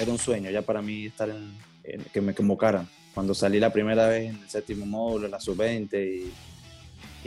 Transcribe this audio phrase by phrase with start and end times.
[0.00, 1.54] era un sueño ya para mí estar en,
[2.12, 2.88] que me convocaran.
[3.14, 6.32] Cuando salí la primera vez en el séptimo módulo, en la sub-20 y,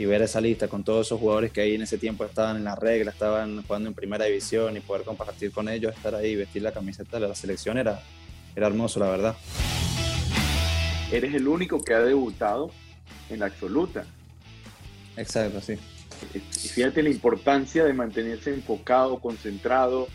[0.02, 2.64] y, ver esa lista con todos esos jugadores que ahí en ese tiempo estaban en
[2.64, 6.62] la regla, estaban jugando en primera división y poder compartir con ellos, estar ahí, vestir
[6.62, 8.02] la camiseta de la selección era,
[8.56, 9.36] era hermoso, la verdad.
[11.12, 12.70] Eres el único que ha debutado
[13.28, 14.06] en la absoluta.
[15.16, 15.74] Exacto, sí.
[16.34, 16.38] Y
[16.68, 20.08] fíjate la importancia de mantenerse enfocado, concentrado,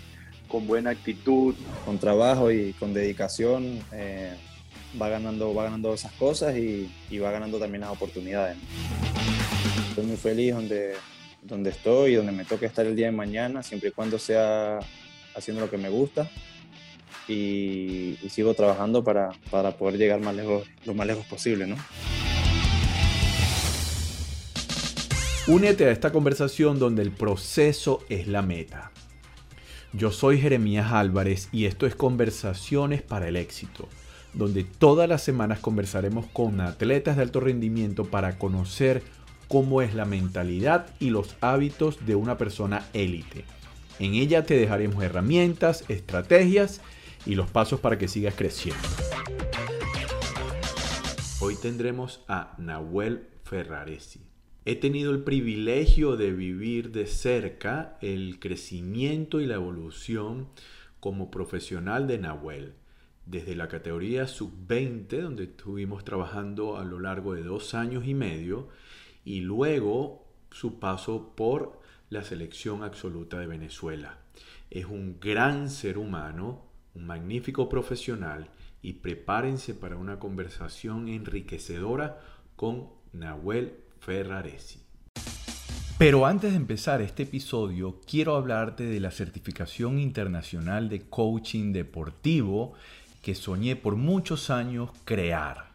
[0.50, 1.56] con buena actitud.
[1.86, 4.34] Con trabajo y con dedicación eh,
[5.02, 8.58] va, ganando, va ganando esas cosas y, va ganando también las oportunidades.
[9.90, 10.96] Estoy muy feliz donde,
[11.42, 14.80] donde estoy y donde me toque estar el día de mañana, siempre y cuando sea
[15.36, 16.30] haciendo lo que me gusta.
[17.28, 21.76] Y, y sigo trabajando para, para poder llegar más lejos, lo más lejos posible, ¿no?
[25.48, 28.92] Únete a esta conversación donde el proceso es la meta.
[29.92, 33.88] Yo soy Jeremías Álvarez y esto es Conversaciones para el Éxito,
[34.36, 39.02] donde todas las semanas conversaremos con atletas de alto rendimiento para conocer
[39.48, 43.46] cómo es la mentalidad y los hábitos de una persona élite.
[43.98, 46.82] En ella te dejaremos herramientas, estrategias
[47.26, 48.80] y los pasos para que sigas creciendo.
[51.40, 54.29] Hoy tendremos a Nahuel Ferraresi.
[54.66, 60.50] He tenido el privilegio de vivir de cerca el crecimiento y la evolución
[61.00, 62.74] como profesional de Nahuel,
[63.26, 68.68] desde la categoría sub-20, donde estuvimos trabajando a lo largo de dos años y medio,
[69.24, 71.80] y luego su paso por
[72.10, 74.18] la selección absoluta de Venezuela.
[74.70, 78.50] Es un gran ser humano, un magnífico profesional,
[78.82, 82.20] y prepárense para una conversación enriquecedora
[82.58, 84.80] con Nahuel Ferraresi.
[85.98, 92.74] Pero antes de empezar este episodio, quiero hablarte de la certificación internacional de coaching deportivo
[93.22, 95.70] que soñé por muchos años crear.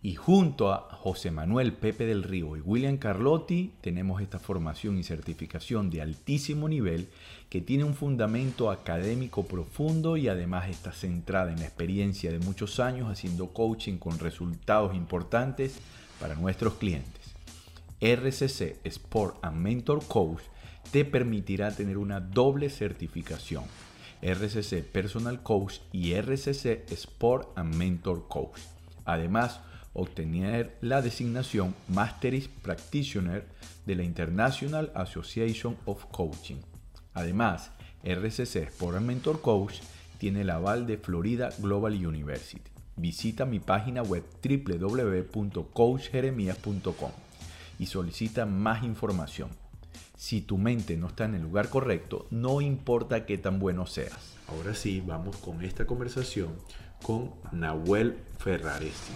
[0.00, 5.02] Y junto a José Manuel Pepe del Río y William Carlotti tenemos esta formación y
[5.02, 7.08] certificación de altísimo nivel
[7.50, 12.78] que tiene un fundamento académico profundo y además está centrada en la experiencia de muchos
[12.78, 15.80] años haciendo coaching con resultados importantes
[16.20, 17.17] para nuestros clientes.
[18.00, 20.42] RCC Sport and Mentor Coach
[20.92, 23.64] te permitirá tener una doble certificación.
[24.22, 28.60] RCC Personal Coach y RCC Sport and Mentor Coach.
[29.04, 29.58] Además,
[29.94, 33.48] obtener la designación Masteris Practitioner
[33.84, 36.58] de la International Association of Coaching.
[37.14, 37.72] Además,
[38.04, 39.80] RCC Sport and Mentor Coach
[40.18, 42.70] tiene el aval de Florida Global University.
[42.96, 47.27] Visita mi página web www.coachjeremías.com
[47.78, 49.50] y solicita más información.
[50.16, 54.36] Si tu mente no está en el lugar correcto, no importa qué tan bueno seas.
[54.48, 56.56] Ahora sí, vamos con esta conversación
[57.02, 59.12] con Nahuel Ferraresi.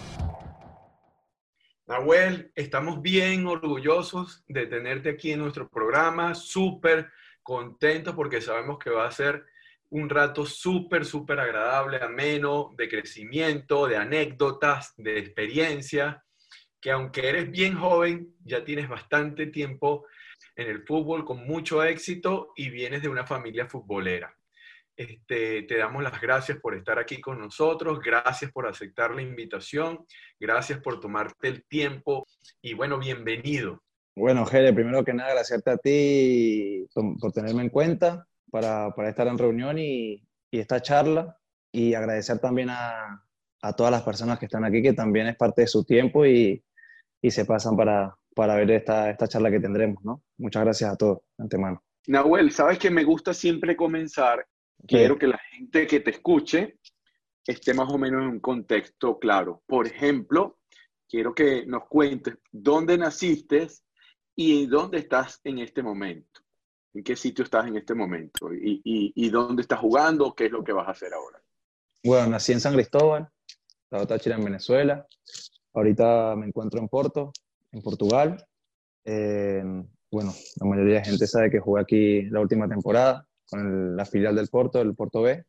[1.85, 7.09] Nahuel, estamos bien orgullosos de tenerte aquí en nuestro programa, súper
[7.41, 9.43] contentos porque sabemos que va a ser
[9.89, 16.23] un rato súper, súper agradable, ameno, de crecimiento, de anécdotas, de experiencia
[16.83, 20.05] que aunque eres bien joven, ya tienes bastante tiempo
[20.57, 24.35] en el fútbol con mucho éxito y vienes de una familia futbolera.
[24.97, 30.05] Este, te damos las gracias por estar aquí con nosotros, gracias por aceptar la invitación,
[30.37, 32.27] gracias por tomarte el tiempo
[32.61, 33.81] y bueno, bienvenido.
[34.13, 39.25] Bueno, Jere, primero que nada, agradecerte a ti por tenerme en cuenta para, para estar
[39.27, 41.37] en reunión y, y, esta charla
[41.71, 43.25] y agradecer también a,
[43.61, 46.61] a todas las personas que están aquí, que también es parte de su tiempo y,
[47.23, 50.21] y se pasan para, para ver esta, esta charla que tendremos, ¿no?
[50.37, 51.81] Muchas gracias a todos, antemano.
[52.05, 54.45] Nahuel, sabes que me gusta siempre comenzar,
[54.85, 56.79] quiero que la gente que te escuche
[57.47, 59.63] esté más o menos en un contexto claro.
[59.65, 60.59] Por ejemplo,
[61.07, 63.67] quiero que nos cuentes dónde naciste
[64.35, 66.41] y dónde estás en este momento.
[66.93, 68.53] ¿En qué sitio estás en este momento?
[68.53, 70.35] ¿Y, y, y dónde estás jugando?
[70.35, 71.41] ¿Qué es lo que vas a hacer ahora?
[72.03, 73.29] Bueno, nací en San Cristóbal,
[73.91, 75.07] la Táchira en Venezuela.
[75.73, 77.31] Ahorita me encuentro en Porto,
[77.71, 78.45] en Portugal.
[79.05, 84.35] bueno, la mayoría de gente sabe que jugué aquí la última temporada con la filial
[84.35, 85.43] del Porto, el Porto B.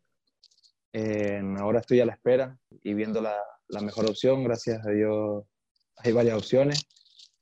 [1.59, 3.37] ahora estoy a la espera y viendo la,
[3.69, 4.45] la, mejor opción.
[4.45, 5.45] Gracias a Dios
[5.99, 6.87] hay varias opciones.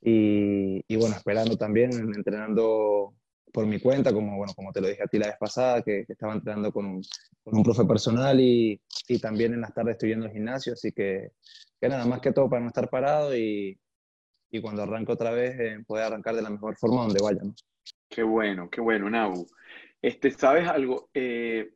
[0.00, 3.14] Y, y, bueno, esperando también, entrenando
[3.52, 6.04] por mi cuenta, como, bueno, como te lo dije a ti la vez pasada, que,
[6.08, 7.02] estaba entrenando con un,
[7.44, 10.90] con un profe personal y, y, también en las tardes estoy yendo al gimnasio, así
[10.90, 11.32] que
[11.82, 13.76] que nada más que todo para no estar parado y,
[14.52, 17.40] y cuando arranco otra vez eh, poder arrancar de la mejor forma donde vaya.
[18.08, 19.48] Qué bueno, qué bueno, Nabu.
[20.00, 21.10] Este, ¿Sabes algo?
[21.12, 21.74] Eh,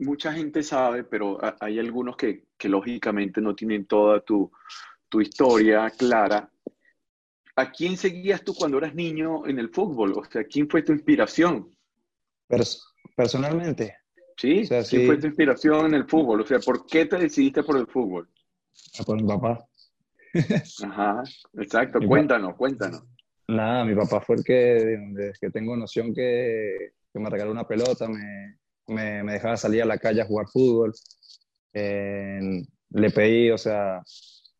[0.00, 4.50] mucha gente sabe, pero hay algunos que, que lógicamente no tienen toda tu,
[5.08, 6.50] tu historia clara.
[7.54, 10.14] ¿A quién seguías tú cuando eras niño en el fútbol?
[10.18, 11.70] O sea, ¿quién fue tu inspiración?
[13.14, 13.96] personalmente.
[14.36, 14.66] ¿Sí?
[14.90, 16.40] ¿Quién fue tu inspiración en el fútbol?
[16.40, 18.28] O sea, ¿por qué te decidiste por el fútbol?
[18.98, 19.64] Ah, por mi papá.
[20.84, 21.22] Ajá,
[21.54, 22.00] exacto.
[22.06, 23.02] cuéntanos, cuéntanos.
[23.46, 27.68] Nada, mi papá fue el que, desde que tengo noción que, que me regaló una
[27.68, 30.92] pelota, me, me, me, dejaba salir a la calle a jugar fútbol.
[31.72, 34.02] le pedí, o sea,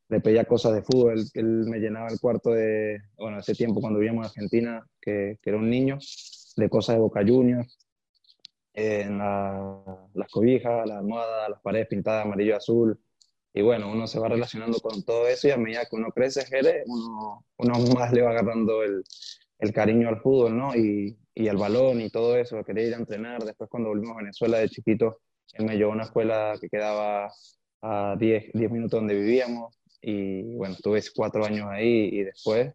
[0.09, 1.25] le pedía cosas de fútbol.
[1.35, 5.51] Él, me llenaba el cuarto de, bueno, ese tiempo cuando vivíamos en Argentina, que, que
[5.51, 5.99] era un niño,
[6.57, 7.79] de cosas de Boca Juniors.
[8.75, 12.99] En las cobijas, la almohada, las paredes pintadas amarillo y azul.
[13.56, 16.45] Y bueno, uno se va relacionando con todo eso y a medida que uno crece,
[16.87, 19.05] uno, uno más le va agarrando el,
[19.61, 20.75] el cariño al fútbol, ¿no?
[20.75, 23.45] Y, y, al balón y todo eso, quería ir a entrenar.
[23.45, 25.21] Después cuando volvimos a Venezuela de chiquito,
[25.53, 27.31] él me llevó a una escuela que quedaba
[27.83, 32.75] a 10, 10 minutos donde vivíamos y bueno, estuve cuatro años ahí y después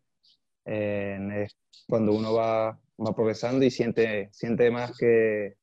[0.65, 1.47] eh,
[1.87, 5.57] cuando uno va, va progresando y siente, siente más que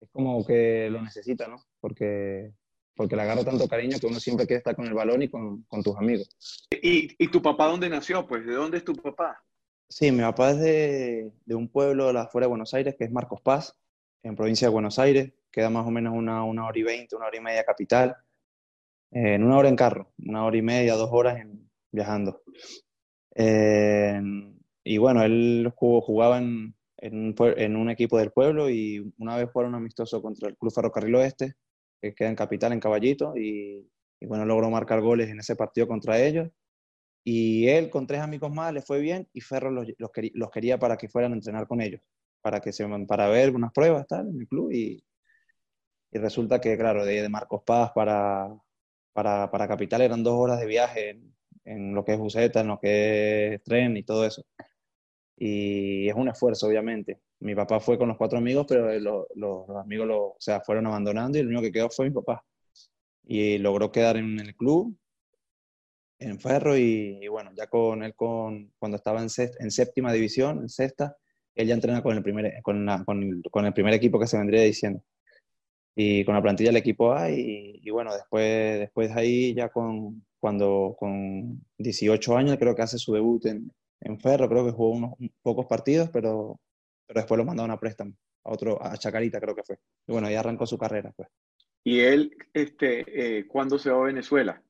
[0.00, 1.58] es como que lo necesita, ¿no?
[1.80, 2.52] Porque
[2.96, 5.62] porque le agarra tanto cariño que uno siempre quiere estar con el balón y con,
[5.64, 6.28] con tus amigos.
[6.70, 8.26] ¿Y, ¿Y, tu papá dónde nació?
[8.26, 9.38] Pues, ¿de dónde es tu papá?
[9.88, 13.12] Sí, mi papá es de, de un pueblo de afuera de Buenos Aires, que es
[13.12, 13.78] Marcos Paz,
[14.22, 15.32] en provincia de Buenos Aires.
[15.52, 18.16] Queda más o menos una, una hora y veinte, una hora y media capital.
[19.12, 22.42] Eh, en una hora en carro, una hora y media, dos horas en, viajando.
[23.34, 24.20] Eh,
[24.84, 29.36] y bueno, él jugó, jugaba en, en, un, en, un, equipo del pueblo y una
[29.36, 31.56] vez fueron amistoso contra el Club Ferrocarril Oeste
[32.00, 33.88] que queda en Capital, en Caballito, y,
[34.22, 36.48] bueno, logró marcar goles en ese partido contra ellos.
[37.24, 40.96] Y él con tres amigos más le fue bien y Ferro los, los, quería para
[40.96, 42.00] que fueran a entrenar con ellos,
[42.40, 44.70] para, que se, para ver unas pruebas tal, en el club.
[44.72, 45.04] Y,
[46.12, 48.48] y resulta que, claro, de, de Marcos Paz para,
[49.12, 51.34] para, para, Capital eran dos horas de viaje en,
[51.64, 54.44] en lo que es buseta, en lo que es tren y todo eso.
[55.36, 59.68] Y es un esfuerzo, obviamente mi papá fue con los cuatro amigos, pero los, los,
[59.70, 62.44] amigos lo, o sea, fueron abandonando y el único que quedó fue mi papá.
[63.24, 64.96] Y logró quedar en el club,
[66.18, 71.16] en Ferro, y, bueno, ya con él, con, cuando estaba en, séptima división, en sexta,
[71.54, 74.38] él ya entrena con el, primer, con, con, el, con el primer equipo que se
[74.38, 75.02] vendría diciendo.
[75.94, 80.24] Y con la plantilla del equipo A, y, y bueno, después, después ahí ya con,
[80.38, 84.90] cuando con 18 años creo que hace su debut en, en Ferro, creo que jugó
[84.90, 86.60] unos pocos partidos, pero
[87.06, 88.12] pero después lo mandaron a préstamo,
[88.44, 89.78] a otro, a Chacarita creo que fue.
[90.06, 91.12] Y bueno, ahí arrancó su carrera.
[91.16, 91.28] Pues.
[91.84, 94.62] ¿Y él, este, eh, cuándo se va a Venezuela?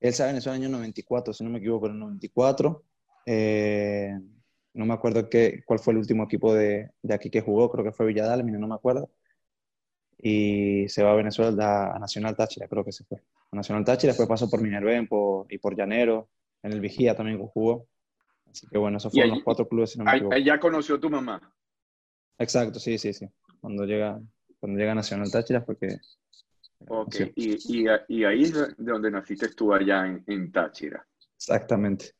[0.00, 1.98] Él se va a Venezuela en el año 94, si no me equivoco, en el
[1.98, 2.84] 94.
[3.26, 4.18] Eh,
[4.74, 7.84] no me acuerdo qué, cuál fue el último equipo de, de aquí que jugó, creo
[7.84, 9.10] que fue Villadal, no me acuerdo.
[10.18, 13.18] Y se va a Venezuela a Nacional Táchira, creo que se fue.
[13.50, 16.28] A Nacional Táchira, después pasó por Minerven por, y por Llanero,
[16.62, 17.86] en el Vigía también jugó.
[18.50, 19.96] Así que bueno, esos fueron los cuatro clubes.
[19.96, 21.40] no ahí, ya conoció tu mamá.
[22.38, 23.28] Exacto, sí, sí, sí.
[23.60, 24.20] Cuando llega,
[24.58, 25.98] cuando llega Nacional Táchira porque...
[26.88, 31.06] Ok, y, y, ahí es de donde naciste tú allá en, Táchira.
[31.36, 32.12] Exactamente.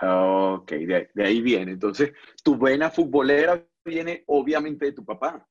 [0.00, 1.72] Ok, de, de, ahí viene.
[1.72, 2.12] Entonces,
[2.44, 5.44] tu vena futbolera viene obviamente de tu papá.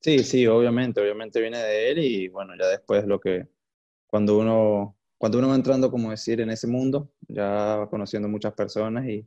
[0.00, 3.46] Sí, sí, obviamente, obviamente viene de él y bueno, ya después lo que,
[4.06, 8.54] cuando uno cuando uno va entrando, como decir, en ese mundo, ya va conociendo muchas
[8.54, 9.24] personas y,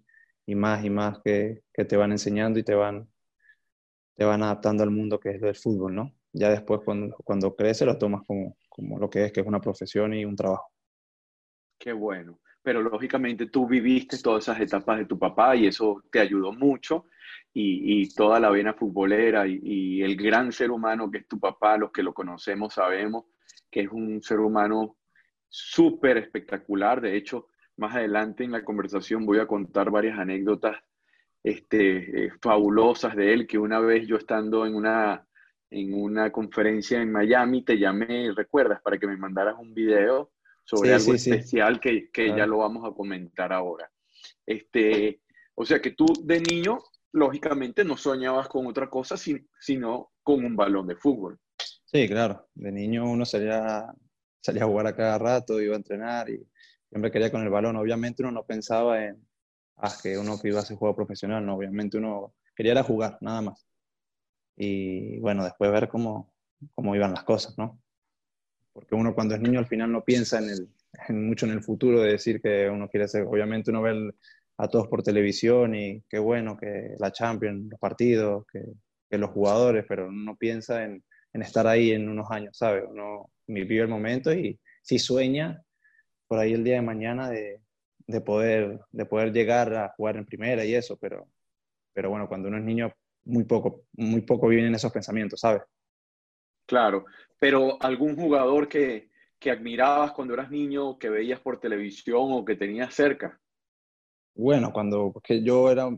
[0.53, 3.07] más y más que, te van enseñando y te van,
[4.13, 6.13] te van adaptando al mundo que es el fútbol, ¿no?
[6.33, 9.61] Ya después, cuando, cuando crece, lo tomas como, como lo que es, que es una
[9.61, 10.69] profesión y un trabajo.
[11.79, 12.41] Qué bueno.
[12.61, 17.05] Pero lógicamente tú viviste todas esas etapas de tu papá y eso te ayudó mucho.
[17.53, 21.89] Y, toda la vena futbolera y el gran ser humano que es tu papá, los
[21.93, 23.27] que lo conocemos sabemos
[23.71, 24.97] que es un ser humano
[25.55, 26.99] súper espectacular.
[26.99, 27.47] De hecho,
[27.77, 30.75] más adelante en la conversación voy a contar varias anécdotas
[31.43, 35.25] este, eh, fabulosas de él, que una vez yo estando en una,
[35.69, 40.31] en una conferencia en Miami, te llamé, recuerdas, para que me mandaras un video
[40.65, 43.89] sobre algo especial que, que ya lo vamos a comentar ahora.
[44.45, 45.21] Este,
[45.53, 46.79] o sea que tú de niño,
[47.13, 51.39] lógicamente, no soñabas con otra cosa, sino con un balón de fútbol.
[51.85, 52.49] Sí, claro.
[52.55, 53.85] De niño uno sería
[54.45, 56.47] salía a jugar a cada rato, iba a entrenar y
[56.89, 57.75] siempre quería con el balón.
[57.77, 59.17] Obviamente uno no pensaba en
[59.77, 63.17] ah, que uno que iba a hacer juego profesional, no, obviamente uno quería era jugar,
[63.21, 63.67] nada más.
[64.55, 66.31] Y bueno, después ver cómo,
[66.75, 67.81] cómo iban las cosas, ¿no?
[68.71, 70.69] Porque uno cuando es niño al final no piensa en, el,
[71.09, 74.13] en mucho en el futuro de decir que uno quiere ser, obviamente uno ve
[74.57, 78.61] a todos por televisión y qué bueno que la Champions, los partidos, que,
[79.09, 81.03] que los jugadores, pero uno no piensa en,
[81.35, 82.85] en estar ahí en unos años, ¿sabes?
[82.87, 85.61] Uno vive el momento y si sueña
[86.27, 87.61] por ahí el día de mañana de,
[88.07, 91.27] de, poder, de poder llegar a jugar en primera y eso, pero,
[91.91, 92.89] pero bueno, cuando uno es niño,
[93.25, 95.63] muy poco, muy poco viven esos pensamientos, ¿sabes?
[96.65, 97.03] Claro,
[97.37, 102.55] pero algún jugador que, que admirabas cuando eras niño, que veías por televisión o que
[102.55, 103.41] tenías cerca.
[104.35, 105.89] Bueno, cuando que yo era,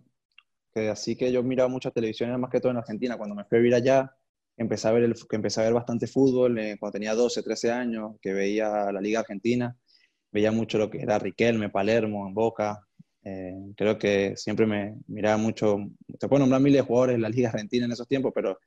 [0.74, 3.18] que así que yo miraba mucha televisión, más que todo en Argentina.
[3.18, 4.18] Cuando me fui a vivir allá,
[4.58, 7.72] empecé a ver, el, que empecé a ver bastante fútbol, eh, cuando tenía 12, 13
[7.72, 9.76] años, que veía la Liga Argentina,
[10.32, 12.82] veía mucho lo que era Riquelme, Palermo, Boca.
[13.24, 15.78] Eh, creo que siempre me miraba mucho,
[16.20, 18.60] se puede nombrar miles de jugadores en la Liga Argentina en esos tiempos, pero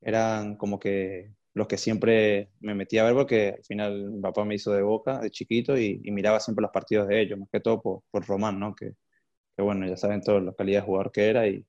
[0.00, 4.44] eran como que los que siempre me metía a ver porque al final mi papá
[4.44, 7.60] me hizo de boca de chiquito y, miraba siempre los partidos de ellos, más que
[7.60, 8.74] todo por, por Román, ¿no?
[8.74, 8.92] Que,
[9.58, 11.64] bueno, ya saben toda la calidad de jugador que era y,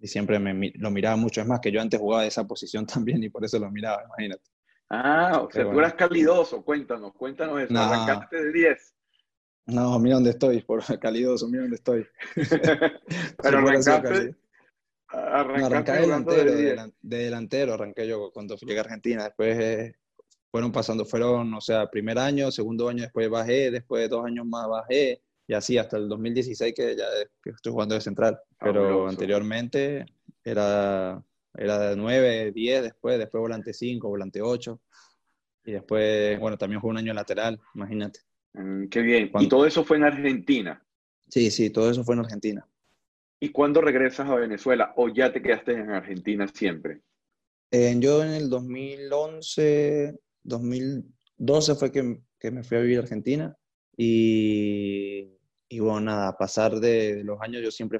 [0.00, 1.40] y siempre me, lo miraba mucho.
[1.40, 4.04] Es más, que yo antes jugaba de esa posición también y por eso lo miraba,
[4.04, 4.42] imagínate.
[4.90, 8.94] Ah, o sea, tú eras calidoso, cuéntanos, cuéntanos eso, arrancaste de 10.
[9.66, 12.06] No, mira dónde estoy, por calidoso, mira dónde estoy.
[13.42, 14.34] Pero arrancaste,
[15.08, 16.52] arrancaste de delantero,
[17.02, 19.94] de, delantero, arranqué yo cuando llegué a Argentina, después eh,
[20.50, 24.46] fueron pasando, fueron, o sea, primer año, segundo año después bajé, después de dos años
[24.46, 27.06] más bajé, y así hasta el 2016 que ya
[27.42, 28.38] estoy jugando de central.
[28.60, 30.04] Pero anteriormente
[30.44, 31.24] era,
[31.54, 34.78] era de 9, 10, después, después volante 5, volante 8.
[35.64, 38.20] Y después, bueno, también jugué un año lateral, imagínate.
[38.52, 39.30] Mm, qué bien.
[39.40, 40.84] ¿Y todo eso fue en Argentina?
[41.28, 42.68] Sí, sí, todo eso fue en Argentina.
[43.40, 47.00] ¿Y cuándo regresas a Venezuela o ya te quedaste en Argentina siempre?
[47.70, 53.56] Eh, yo en el 2011, 2012 fue que, que me fui a vivir a Argentina
[53.96, 55.37] y
[55.68, 57.98] y bueno, nada, a pasar de, los años yo siempre,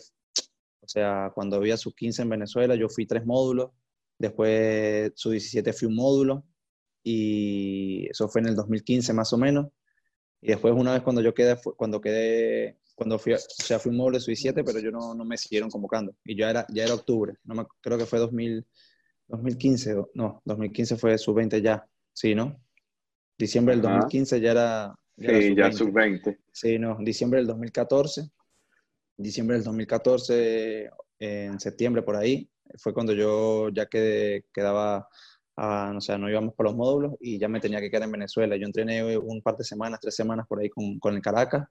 [0.81, 3.71] o sea, cuando había sus 15 en Venezuela, yo fui tres módulos,
[4.19, 6.45] después su 17 fui un módulo,
[7.03, 9.69] y eso fue en el 2015 más o menos.
[10.41, 13.97] Y después una vez cuando yo quedé, cuando quedé, cuando fui, o sea, fui un
[13.97, 16.15] módulo de su 17, pero yo no, no, me siguieron convocando.
[16.25, 18.67] Y ya era, ya era octubre, no me, creo que fue 2000,
[19.29, 22.61] 2015, no, 2015 fue su 20 ya, sí, ¿no?
[23.39, 26.39] Diciembre del 2015 ya era, sí, ya sub-20.
[26.53, 28.31] Sí, no, diciembre del 2014.
[29.17, 35.09] Diciembre del 2014, en septiembre por ahí, fue cuando yo ya quedé, quedaba,
[35.57, 38.13] a, no, sé, no íbamos por los módulos y ya me tenía que quedar en
[38.13, 38.57] Venezuela.
[38.57, 41.67] Yo entrené un par de semanas, tres semanas por ahí con, con el Caracas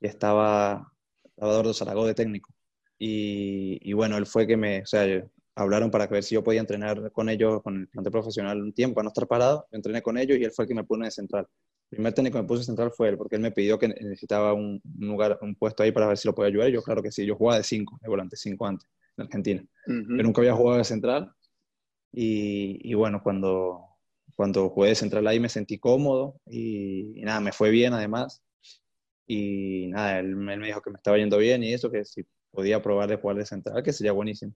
[0.00, 0.92] y estaba
[1.36, 2.52] Salvador Zaragoza de técnico.
[2.98, 5.06] Y, y, bueno, él fue que me, o sea,
[5.54, 8.96] hablaron para ver si yo podía entrenar con ellos, con el plantel profesional un tiempo,
[8.96, 9.66] para no estar parado.
[9.70, 11.46] Yo entrené con ellos y él fue el que me pone de central
[11.90, 14.80] primer técnico que me puse central fue él, porque él me pidió que necesitaba un,
[14.98, 16.70] lugar, un puesto ahí para ver si lo podía ayudar.
[16.70, 19.64] Y yo, claro que sí, yo jugaba de cinco, de volante, cinco antes, en Argentina.
[19.86, 21.32] Yo nunca había jugado de central.
[22.12, 23.84] Y, y, bueno, cuando,
[24.34, 28.42] cuando jugué de central ahí me sentí cómodo y, nada, me fue bien además.
[29.26, 32.80] Y nada, él, me dijo que me estaba yendo bien y eso, que si podía
[32.82, 34.52] probar de jugar de central, que sería buenísimo.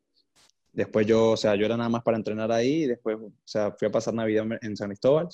[0.73, 3.73] Después yo, o sea, yo era nada más para entrenar ahí y después, o sea,
[3.73, 5.29] fui a pasar Navidad en San Cristóbal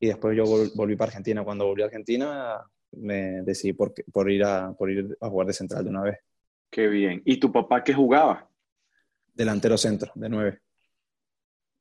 [0.00, 1.44] y después yo volví para Argentina.
[1.44, 2.58] Cuando volví a Argentina
[2.92, 6.18] me decidí por, por, ir a, por ir a jugar de central de una vez.
[6.70, 7.22] Qué bien.
[7.24, 8.48] ¿Y tu papá qué jugaba?
[9.32, 10.60] Delantero centro, de nueve.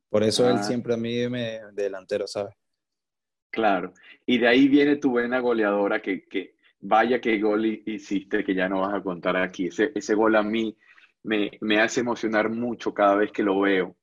[0.09, 0.63] Por eso él ah.
[0.63, 2.55] siempre a mí me delantero, ¿sabes?
[3.51, 3.93] Claro.
[4.25, 8.67] Y de ahí viene tu buena goleadora que, que vaya que gol hiciste, que ya
[8.67, 9.67] no vas a contar aquí.
[9.67, 10.75] Ese, ese gol a mí
[11.23, 13.95] me, me hace emocionar mucho cada vez que lo veo.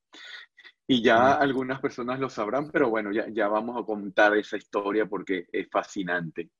[0.89, 5.07] Y ya algunas personas lo sabrán, pero bueno, ya, ya vamos a contar esa historia
[5.07, 6.51] porque es fascinante.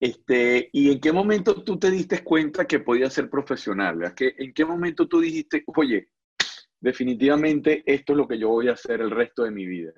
[0.00, 4.14] Este, ¿Y en qué momento tú te diste cuenta que podías ser profesional?
[4.18, 6.08] ¿En qué momento tú dijiste, oye,
[6.80, 9.92] definitivamente esto es lo que yo voy a hacer el resto de mi vida?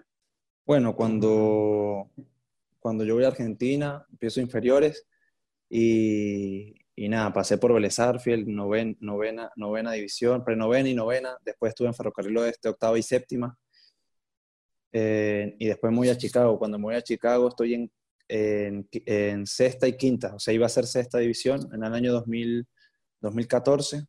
[0.65, 2.11] Bueno, cuando,
[2.79, 5.07] cuando yo voy a Argentina, empiezo inferiores
[5.69, 7.97] y, y nada, pasé por Vélez
[8.47, 11.35] noven, novena, novena división, prenovena y novena.
[11.43, 13.59] Después estuve en Ferrocarril Oeste, octava y séptima.
[14.93, 16.59] Eh, y después me a Chicago.
[16.59, 17.93] Cuando me a Chicago estoy en,
[18.29, 20.35] en, en, sexta y quinta.
[20.35, 22.69] O sea, iba a ser sexta división en el año 2000,
[23.23, 24.05] 2014.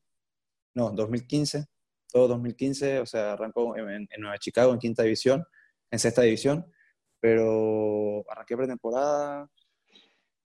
[0.74, 1.68] No, 2015.
[2.12, 3.00] Todo 2015.
[3.00, 5.46] O sea, arrancó en, en Nueva Chicago en quinta división,
[5.92, 6.70] en sexta división.
[7.22, 9.50] Pero arranqué pretemporada,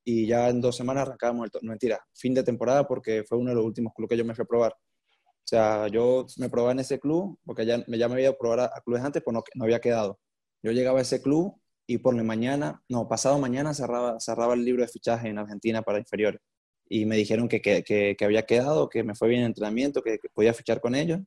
[0.08, 3.50] y ya en dos semanas arrancábamos el, no mentira, fin de temporada porque fue uno
[3.50, 4.72] de los últimos clubes que yo me fui a probar.
[4.72, 8.80] O sea, yo me probaba en ese club porque ya, ya me había probado a,
[8.82, 10.20] clubes antes, pues no, había quedado.
[10.62, 14.64] Yo llegaba a ese club y por la mañana, no, pasado mañana cerraba, cerraba el
[14.64, 16.40] libro de fichaje en Argentina para inferiores.
[16.88, 20.20] Y me dijeron que, que, que, había quedado, que me fue bien el entrenamiento, que,
[20.32, 21.18] podía fichar con ellos.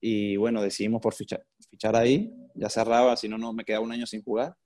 [0.00, 3.92] Y bueno, decidimos por fichar, fichar ahí, ya cerraba, si no, no me quedaba un
[3.92, 4.56] año sin jugar.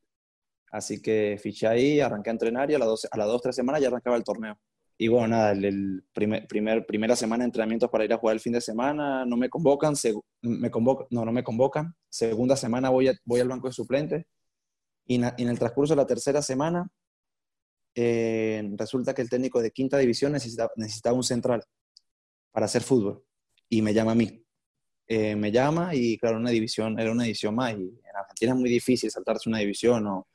[0.70, 3.56] Así que fiché ahí, arranqué a entrenar y a las dos, a las dos tres
[3.56, 4.58] semanas ya arrancaba el torneo.
[4.96, 8.40] Y bueno, nada, el, primer, primer, primera semana de entrenamientos para ir a jugar el
[8.40, 9.94] fin de semana, no me convocan,
[10.42, 11.94] me convocan no, no me convocan.
[12.08, 14.26] Segunda semana voy, voy al banco de suplentes.
[15.06, 16.86] Y, en el transcurso de la tercera semana,
[17.94, 21.64] eh, resulta que el técnico de quinta división necesitaba, necesitaba un central
[22.52, 23.24] para hacer fútbol.
[23.68, 24.44] Y me llama a mí.
[25.08, 27.72] Eh, me llama y claro, una división, era una división más.
[27.72, 30.28] Y en Argentina es muy difícil saltarse una división o,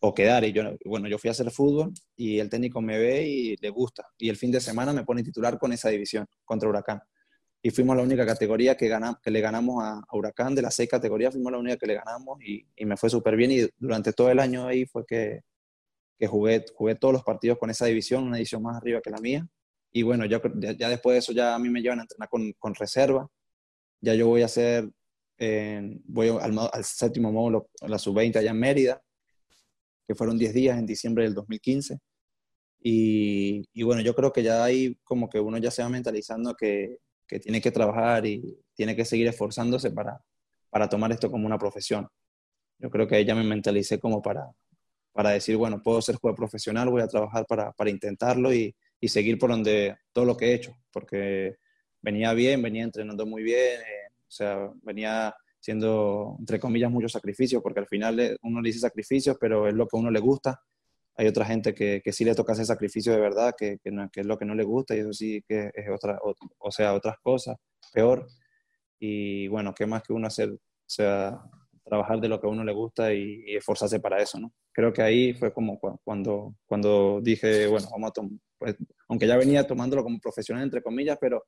[0.00, 0.44] o quedar.
[0.44, 3.70] Y yo, bueno, yo fui a hacer fútbol y el técnico me ve y le
[3.70, 4.06] gusta.
[4.18, 7.00] Y el fin de semana me pone titular con esa división contra Huracán.
[7.62, 10.54] Y fuimos la única categoría que, ganamos, que le ganamos a, Huracán.
[10.54, 13.36] De las seis categorías fuimos la única que le ganamos y, y me fue súper
[13.36, 13.50] bien.
[13.52, 15.40] Y durante todo el año ahí fue que,
[16.18, 19.18] que jugué, jugué todos los partidos con esa división, una división más arriba que la
[19.18, 19.46] mía.
[19.92, 20.40] Y bueno, ya,
[20.76, 23.26] ya, después de eso ya a mí me llevan a entrenar con, con reserva.
[24.00, 24.90] Ya yo voy a hacer,
[25.38, 29.02] eh, voy al, al, séptimo módulo, la sub-20 allá en Mérida
[30.06, 31.98] que fueron 10 días en diciembre del 2015.
[32.80, 36.54] Y, y, bueno, yo creo que ya ahí como que uno ya se va mentalizando
[36.54, 40.20] que, que tiene que trabajar y tiene que seguir esforzándose para,
[40.70, 42.08] para tomar esto como una profesión.
[42.78, 44.50] Yo creo que ahí ya me mentalicé como para,
[45.12, 49.08] para decir, bueno, puedo ser jugador profesional, voy a trabajar para, para intentarlo y, y,
[49.08, 51.56] seguir por donde todo lo que he hecho, porque
[52.02, 55.34] venía bien, venía entrenando muy bien, eh, o sea, venía
[55.66, 59.88] siendo, entre comillas, mucho sacrificio, porque al final uno le dice sacrificios, pero es lo
[59.88, 60.62] que a uno le gusta.
[61.16, 64.20] Hay otra gente que, que sí le toca hacer sacrificio de verdad, que, no, que,
[64.20, 67.16] es lo que no le gusta, y eso sí que es otra, o, sea, otras
[67.18, 67.56] cosas,
[67.92, 68.28] peor.
[69.00, 70.50] Y bueno, ¿qué más que uno hacer?
[70.50, 71.36] O sea,
[71.82, 74.52] trabajar de lo que a uno le gusta y, esforzarse para eso, ¿no?
[74.70, 78.76] Creo que ahí fue como cuando, cuando dije, bueno, vamos a tomar, pues,
[79.08, 81.42] aunque ya venía tomándolo como profesional, entre comillas, pero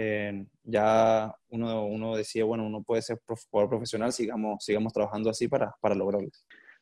[0.00, 5.48] eh, ya uno, uno decía, bueno, uno puede ser jugador profesional, sigamos, sigamos trabajando así
[5.48, 6.28] para, para lograrlo.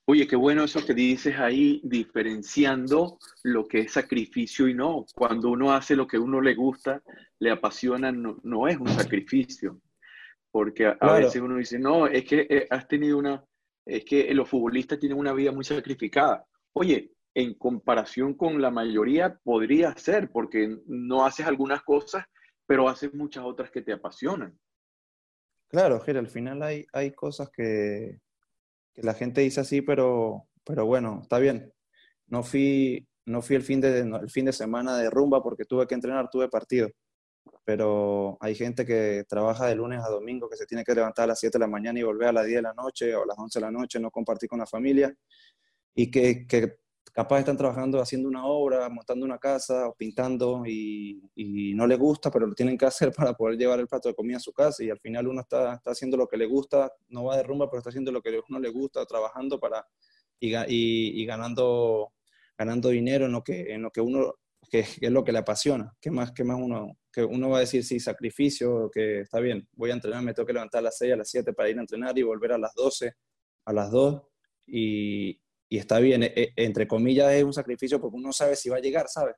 [0.04, 5.06] Oye, qué bueno eso que dices ahí, diferenciando lo que es sacrificio y no.
[5.14, 7.02] Cuando uno hace lo que uno le gusta,
[7.40, 9.80] le apasiona, no, no es un sacrificio.
[10.50, 13.42] Porque a, veces uno dice, no, es que eh, has tenido una,
[13.86, 16.44] es que los futbolistas tienen una vida muy sacrificada.
[16.74, 22.26] Oye, en comparación con la mayoría podría ser, porque no haces algunas cosas
[22.66, 24.58] pero haces muchas otras que te apasionan.
[25.68, 28.20] Claro, Ger, al final hay, hay cosas que,
[28.94, 31.72] que, la gente dice así, pero, pero bueno, está bien.
[32.28, 35.86] No fui, no fui el, fin de, el fin de semana de rumba porque tuve
[35.86, 36.90] que entrenar, tuve partido.
[37.64, 41.28] Pero hay gente que trabaja de lunes a domingo, que se tiene que levantar a
[41.28, 43.26] las 7 de la mañana y volver a las 10 de la noche o a
[43.26, 45.14] las 11 de la noche, no compartir con la familia.
[45.94, 46.78] Y que, que
[47.16, 52.30] capaz están trabajando haciendo una obra, montando una casa o pintando y, no les gusta,
[52.30, 54.84] pero lo tienen que hacer para poder llevar el plato de comida a su casa
[54.84, 57.70] y al final uno está, está haciendo lo que le gusta, no va de rumba,
[57.70, 59.86] pero está haciendo lo que uno le gusta, trabajando para
[60.38, 62.12] y, ganando,
[62.58, 64.34] ganando dinero en lo que, en lo que uno,
[64.70, 65.96] que, es lo que le apasiona.
[65.98, 69.66] ¿Qué más, qué más uno, que uno va a decir, sí, sacrificio, que está bien,
[69.72, 71.78] voy a entrenar, me tengo que levantar a las 6, a las 7 para ir
[71.78, 73.14] a entrenar y volver a las 12,
[73.64, 74.22] a las 2
[74.66, 78.68] y, y está bien, e, e, entre comillas es un sacrificio porque uno sabe si
[78.68, 79.34] va a llegar, ¿sabe?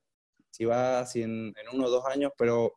[0.50, 2.74] Si va si en, uno o dos años, pero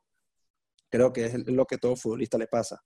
[0.90, 2.82] creo que es lo que todo futbolista le pasa.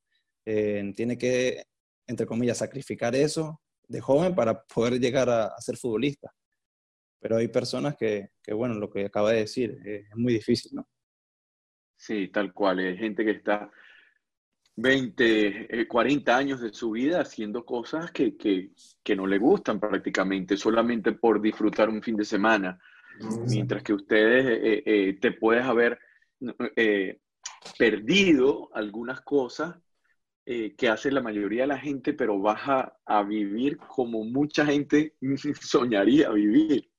[0.45, 1.65] Eh, tiene que,
[2.08, 6.32] entre comillas, sacrificar eso de joven para poder llegar a, ser futbolista.
[7.19, 10.88] Pero hay personas que, que, bueno, lo que acaba de decir, es muy difícil, ¿no?
[11.97, 12.80] Sí, tal cual.
[12.80, 13.71] Hay gente que está
[14.77, 18.71] 20, 40 eh, años de su vida haciendo cosas que, que,
[19.03, 22.79] que, no le gustan prácticamente, solamente por disfrutar un fin de semana.
[23.47, 25.97] Mientras que ustedes eh, eh, te puedes haber
[27.79, 29.77] perdido algunas cosas
[30.45, 35.15] que hace la mayoría de la gente, pero vas a, a vivir como mucha gente
[35.61, 36.91] soñaría vivir.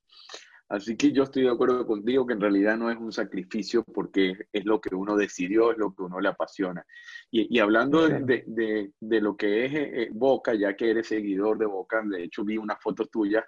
[0.69, 4.35] Así que yo estoy de acuerdo contigo que en realidad no es un sacrificio porque
[4.53, 6.85] es lo que uno decidió, es lo que uno le apasiona.
[7.31, 12.03] Y, hablando de, lo que es eh, eh, Boca, ya que eres seguidor de Boca,
[12.05, 13.47] de hecho vi una foto tuya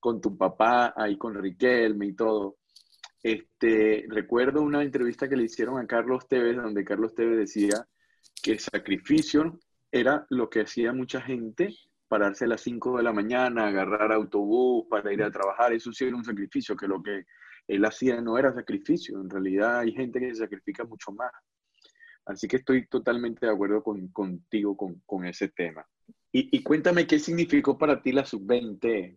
[0.00, 2.56] con tu papá ahí con Riquelme y todo.
[3.22, 7.86] Este, recuerdo una entrevista que le hicieron a Carlos Tevez, donde Carlos Tevez decía
[8.42, 9.58] que sacrificio
[9.90, 11.74] era lo que hacía mucha gente
[12.08, 16.04] pararse a las 5 de la mañana, agarrar autobús para ir a trabajar, eso sí
[16.04, 17.24] era un sacrificio, que lo que
[17.66, 21.32] él hacía no era sacrificio, en realidad hay gente que se sacrifica mucho más.
[22.26, 25.86] Así que estoy totalmente de acuerdo con, contigo con, con, ese tema.
[26.32, 29.16] Y, y, cuéntame qué significó para ti la sub-20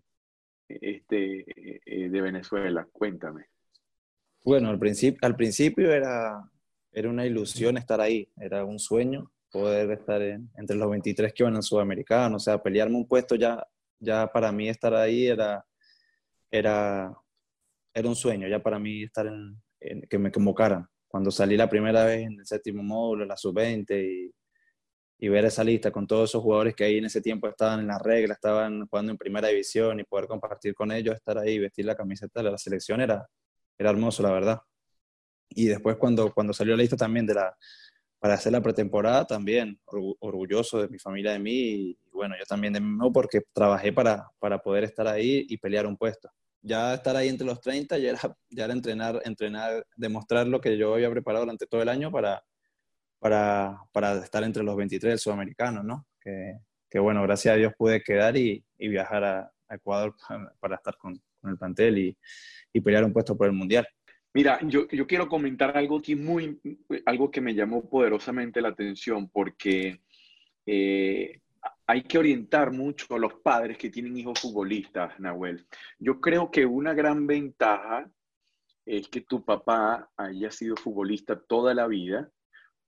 [0.68, 3.46] este, eh, de Venezuela, cuéntame.
[4.44, 6.50] Bueno, al principio, al principio era,
[6.92, 11.56] era una ilusión estar ahí, era un sueño poder estar entre los 23 que van
[11.56, 13.66] al sudamericano, o sea, pelearme un puesto ya,
[14.00, 15.66] ya para mí estar ahí era,
[16.52, 17.14] era,
[17.94, 19.62] era un sueño, ya para mí estar en,
[20.10, 20.88] que me convocaran.
[21.08, 24.32] Cuando salí la primera vez en el séptimo módulo, la sub-20 y,
[25.20, 27.88] y ver esa lista con todos esos jugadores que ahí en ese tiempo estaban en
[27.88, 31.86] la regla, estaban jugando en primera división y poder compartir con ellos, estar ahí, vestir
[31.86, 33.28] la camiseta de la selección era,
[33.78, 34.62] era hermoso, la verdad.
[35.50, 37.58] Y después cuando, cuando salió la lista también de la,
[38.20, 42.74] para hacer la pretemporada, también orgulloso de mi familia, de mí, y bueno, yo también
[42.74, 46.30] de mí porque trabajé para, para poder estar ahí y pelear un puesto.
[46.62, 50.94] Ya estar ahí entre los 30 ya era, ya entrenar, entrenar, demostrar lo que yo
[50.94, 52.44] había preparado durante todo el año para,
[53.20, 56.06] para, para estar entre los 23 del sudamericano, ¿no?
[56.20, 60.16] Que, que, bueno, gracias a Dios pude quedar y, y viajar a, Ecuador
[60.60, 62.18] para, estar con, con, el plantel y,
[62.74, 63.88] y, pelear un puesto por el Mundial.
[64.34, 66.60] Mira, yo, yo, quiero comentar algo aquí muy,
[67.06, 70.02] algo que me llamó poderosamente la atención porque
[70.68, 71.42] eh,
[71.88, 75.66] hay que orientar mucho a los padres que tienen hijos futbolistas, Nahuel.
[75.98, 78.08] Yo creo que una gran ventaja
[78.86, 82.30] es que tu papá haya sido futbolista toda la vida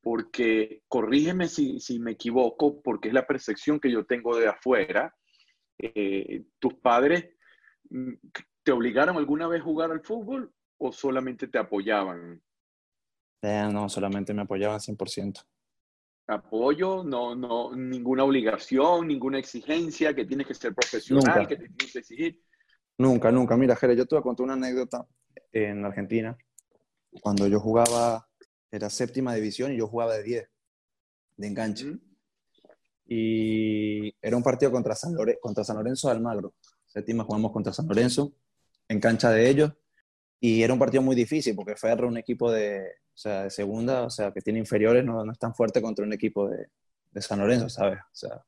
[0.02, 5.16] porque corrígeme si, me equivoco, porque es la percepción que yo tengo de afuera.
[5.80, 7.30] Eh, ¿Tus padres
[7.90, 8.14] mm,
[8.64, 10.52] te obligaron alguna vez a jugar al fútbol
[10.82, 12.42] o solamente te apoyaban?
[13.42, 15.44] Eh, no, solamente me apoyaban 100%.
[16.28, 21.94] Apoyo, no, no, ninguna obligación, ninguna exigencia, que tienes que ser profesional, que te tienes
[21.94, 22.42] que exigir.
[22.98, 23.56] Nunca, nunca.
[23.58, 25.06] Mira, Jere, yo te voy a contar una anécdota
[25.52, 26.36] en Argentina.
[27.22, 28.28] Cuando yo jugaba
[28.72, 30.50] era séptima división y yo jugaba de 10,
[31.38, 31.98] de enganche.
[33.06, 36.56] Y era un partido contra San, contra San Lorenzo de Almagro.
[36.86, 38.34] Séptima jugamos contra San Lorenzo,
[38.88, 39.74] en cancha de ellos.
[40.42, 44.04] Y era un partido muy difícil porque Ferro, un equipo de, o sea, de segunda,
[44.04, 46.68] o sea, que tiene inferiores, no, no es tan fuerte contra un equipo de,
[47.12, 48.00] de San Lorenzo, ¿sabes?
[48.00, 48.44] O sea,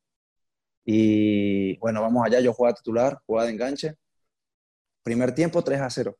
[0.86, 3.96] y bueno, vamos allá, yo jugaba titular, jugaba de enganche.
[5.04, 6.18] Primer tiempo 3 a 0,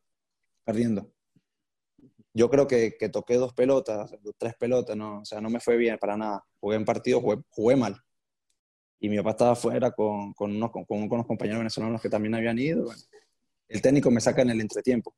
[0.64, 1.14] perdiendo
[2.34, 5.78] yo creo que, que, toqué dos pelotas, tres pelotas, no, o sea, no me fue
[5.78, 6.44] bien para nada.
[6.60, 7.96] Jugué en partido, jugué, mal.
[9.00, 12.58] Y mi papá estaba afuera con, con, unos, con, unos compañeros venezolanos que también habían
[12.58, 12.92] ido.
[13.68, 15.14] el técnico me saca en el entretiempo.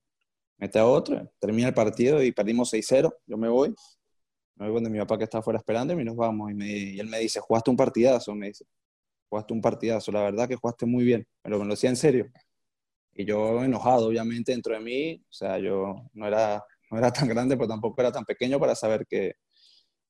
[0.57, 3.13] Mete a otro, termina el partido y perdimos 6-0.
[3.25, 3.73] Yo me voy.
[4.55, 6.51] Me voy donde mi papá que está afuera esperando y nos vamos.
[6.53, 8.65] Y, él me dice, jugaste un partidazo, me dice.
[9.29, 10.11] Jugaste un partidazo.
[10.11, 11.27] La verdad que jugaste muy bien.
[11.41, 12.27] Pero me lo decía en serio.
[13.13, 15.15] Y yo enojado, obviamente, dentro de mí.
[15.29, 18.75] O sea, yo no era no era tan grande, pero tampoco era tan pequeño para
[18.75, 19.33] saber que,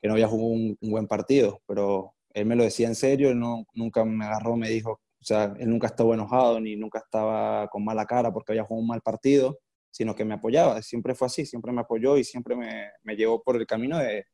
[0.01, 1.61] que no había jugado un, buen partido.
[1.67, 5.23] Pero él me lo decía en serio, él no, nunca me agarró, me dijo, o
[5.23, 8.87] sea, él nunca estuvo enojado ni nunca estaba con mala cara porque había jugado un
[8.87, 9.59] mal partido,
[9.95, 10.81] sino que me apoyaba.
[10.81, 14.25] Siempre fue así, siempre me apoyó y siempre me, me llevó por el camino de,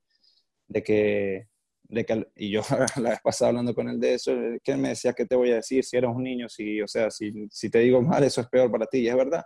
[0.68, 1.50] de que,
[1.84, 2.62] de que, y yo
[2.98, 4.32] la vez pasada hablando con él de eso,
[4.64, 6.50] que él me decía, ¿qué te voy a decir si eres un niño?
[6.50, 9.16] Si, o sea, si, si te digo mal, eso es peor para ti, y es
[9.16, 9.44] verdad,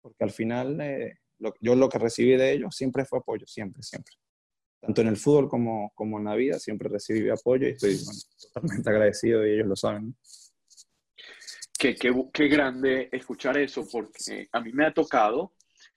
[0.00, 1.16] porque al final eh,
[1.60, 4.14] yo lo que recibí de ellos siempre fue apoyo, siempre, siempre.
[4.80, 7.98] Tanto en el fútbol como, como en la vida, siempre recibí apoyo y estoy
[8.40, 10.14] totalmente agradecido y ellos lo saben.
[11.78, 15.52] Qué, qué, grande escuchar eso, porque a mí me ha tocado,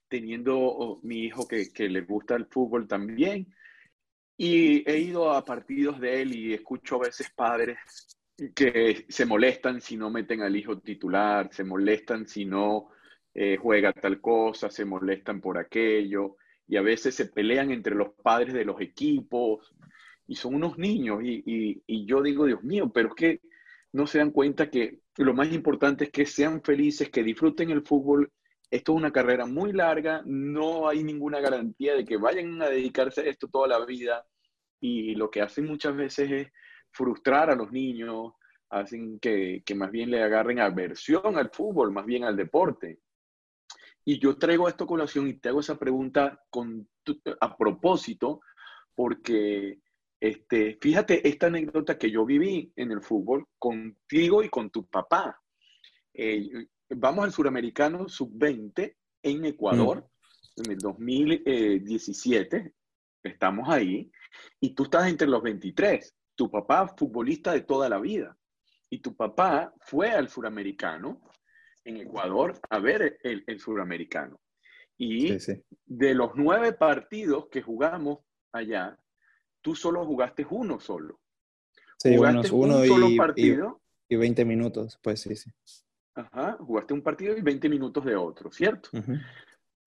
[0.08, 3.52] teniendo oh, mi hijo que, que le gusta el fútbol también,
[4.38, 7.78] y he ido a partidos de él y escucho a veces padres
[8.56, 12.90] que se molestan si no meten al hijo titular, se molestan si no
[13.34, 18.14] eh, juega tal cosa, se molestan por aquello, y a veces se pelean entre los
[18.14, 19.74] padres de los equipos,
[20.28, 23.42] y son unos niños, y, y, yo digo, Dios mío, pero es que
[23.94, 27.84] no se dan cuenta que lo más importante es que sean felices, que disfruten el
[27.84, 28.32] fútbol.
[28.70, 33.22] Esto es una carrera muy larga, no hay ninguna garantía de que vayan a dedicarse
[33.22, 34.26] a esto toda la vida,
[34.80, 36.48] y lo que hacen muchas veces es
[36.92, 38.34] frustrar a los niños,
[38.70, 43.00] hacen que, que, más bien le agarren aversión al fútbol, más bien al deporte.
[44.06, 46.42] Y yo traigo esto a colación y te hago esa pregunta
[47.42, 48.42] a propósito,
[48.96, 49.80] porque
[50.22, 55.42] este, fíjate esta anécdota que yo viví en el fútbol contigo y con tu papá.
[56.14, 56.48] Eh,
[56.90, 60.08] vamos al suramericano sub-20 en Ecuador
[60.58, 60.62] mm.
[60.62, 62.72] en el 2017.
[63.24, 64.12] Estamos ahí
[64.60, 66.16] y tú estás entre los 23.
[66.36, 68.38] Tu papá, futbolista de toda la vida.
[68.92, 71.20] Y tu papá fue al suramericano
[71.84, 74.40] en Ecuador a ver el, el suramericano.
[75.00, 75.36] Y
[75.88, 78.20] de los nueve partidos que jugamos
[78.52, 79.01] allá,
[79.62, 81.20] tú solo jugaste uno solo.
[81.98, 83.82] Sí, jugaste uno, un solo partido.
[84.10, 85.50] Y, 20 minutos, pues sí, sí.
[86.16, 88.90] Ajá, jugaste un partido y 20 minutos de otro, ¿cierto?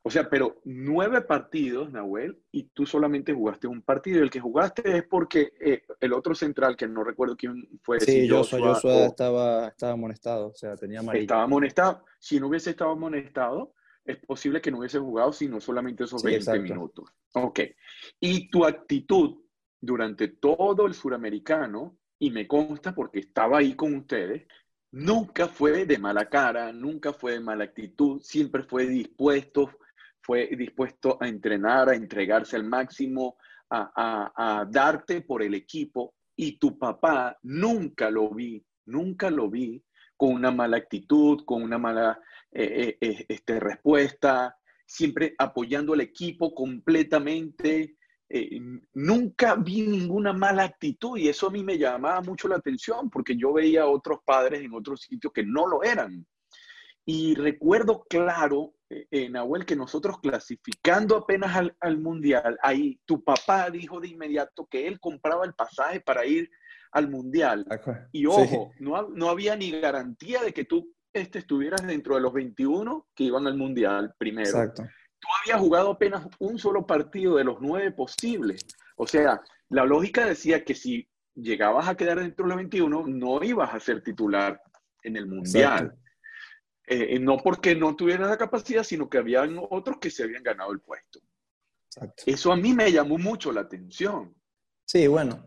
[0.07, 4.23] O sea, pero nueve partidos, Nahuel, y tú solamente jugaste un partido.
[4.23, 8.01] El que jugaste es porque eh, el otro central, que no recuerdo quién fue.
[8.01, 11.23] Sí, yo soy Joshua estaba, estaba amonestado, o sea, tenía amarilla.
[11.23, 12.05] Estaba amonestado.
[12.19, 13.73] Si no hubiese estado amonestado,
[14.05, 17.11] es posible que no hubiese jugado sino solamente esos 20 minutos.
[17.33, 17.61] Ok.
[18.21, 19.44] Y tu actitud
[19.85, 24.47] durante todo el suramericano, y me consta porque estaba ahí con ustedes,
[24.93, 29.71] nunca fue de mala cara, nunca fue de mala actitud, siempre fue dispuesto,
[30.23, 33.37] fue dispuesto a entrenar, a entregarse al máximo,
[33.71, 36.15] a, darte por el equipo.
[36.37, 39.83] Y tu papá nunca lo vi, nunca lo vi
[40.17, 42.19] con una mala actitud, con una mala
[42.51, 47.97] eh, eh, eh, este, respuesta, siempre apoyando al equipo completamente.
[48.95, 53.37] Nunca vi ninguna mala actitud y eso a mí me llamaba mucho la atención porque
[53.37, 56.27] yo veía a otros padres en otros sitios que no lo eran.
[57.07, 64.01] Y recuerdo claro, eh, Nahuel, que nosotros clasificando apenas al, Mundial, ahí tu papá dijo
[64.01, 66.51] de inmediato que él compraba el pasaje para ir
[66.93, 67.67] al Mundial.
[68.13, 72.33] Y ojo, no, no, había ni garantía de que tú este, estuvieras dentro de los
[72.33, 74.49] 21 que iban al Mundial primero.
[74.49, 74.85] Exacto.
[75.25, 78.67] Tú habías jugado apenas un solo partido de los nueve posibles.
[78.97, 83.43] O sea, la lógica decía que si llegabas a quedar dentro de los 21, no
[83.43, 84.61] ibas a ser titular
[85.03, 85.97] en el Mundial.
[86.87, 90.73] Eh, no porque no tuvieran la capacidad, sino que habían otros que se habían ganado
[90.73, 91.21] el puesto.
[92.27, 94.35] Eso a mí me llamó mucho la atención.
[94.85, 95.47] Sí, bueno,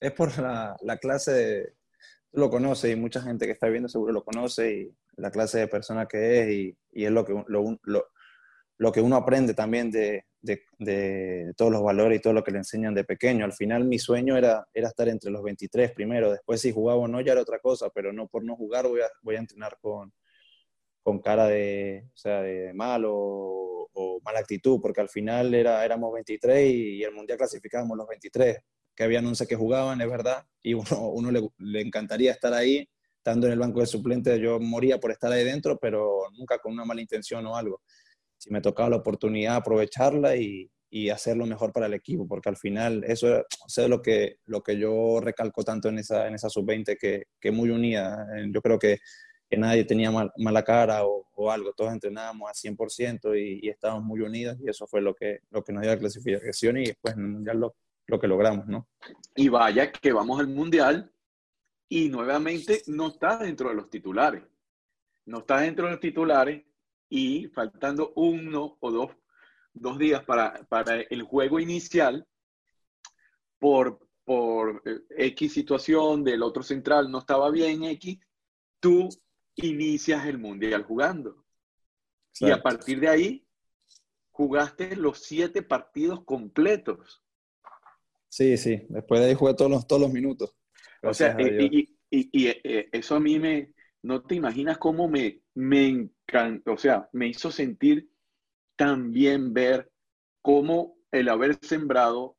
[0.00, 1.74] es por la, clase de,
[2.32, 5.68] lo conoces y mucha gente que está viendo seguro lo conoce y la clase de
[5.68, 8.08] persona que es y, y es lo que, lo, lo,
[8.92, 12.94] que uno aprende también de, de, todos los valores y todo lo que le enseñan
[12.94, 13.44] de pequeño.
[13.44, 17.08] Al final mi sueño era, era estar entre los 23 primero, después si jugaba o
[17.08, 19.78] no ya era otra cosa, pero no por no jugar voy a, voy a entrenar
[19.80, 20.12] con,
[21.02, 26.12] con cara de, o sea, de malo o, mala actitud, porque al final era, éramos
[26.12, 28.58] 23 y, el Mundial clasificábamos los 23,
[28.94, 32.88] que habían 11 que jugaban, es verdad, y uno, uno le, le encantaría estar ahí,
[33.18, 36.72] estando en el banco de suplentes, yo moría por estar ahí dentro, pero nunca con
[36.72, 37.80] una mala intención o algo
[38.46, 42.56] si me tocaba la oportunidad, aprovecharla y, y hacerlo mejor para el equipo, porque al
[42.56, 46.96] final eso, es lo que, lo que yo recalco tanto en esa, en esa sub-20,
[46.96, 48.24] que, que muy unida.
[48.52, 48.98] Yo creo que,
[49.50, 54.20] que nadie tenía mala cara o, algo, todos entrenábamos a 100% y, y, estábamos muy
[54.20, 57.20] unidos y eso fue lo que, lo que nos dio la clasificación y después en
[57.20, 58.88] el Mundial lo, lo que logramos, ¿no?
[59.34, 61.12] Y vaya que vamos al Mundial
[61.88, 64.42] y nuevamente no está dentro de los titulares.
[65.26, 66.62] No está dentro de los titulares
[67.08, 69.10] y faltando uno o dos,
[69.72, 72.26] dos días para, para, el juego inicial,
[73.58, 78.18] por, por eh, X situación del otro central no estaba bien X,
[78.80, 79.08] tú
[79.54, 81.44] inicias el mundial jugando.
[82.38, 83.46] Y a partir de ahí,
[84.30, 87.24] jugaste los siete partidos completos.
[88.28, 90.54] Sí, sí, después de ahí jugué todos los, todos los minutos.
[91.02, 96.10] O sea, y, y, eh, eso a mí me, no te imaginas cómo me, me
[96.66, 98.10] o sea, me hizo sentir
[98.76, 99.90] también ver
[100.42, 102.36] cómo el haber sembrado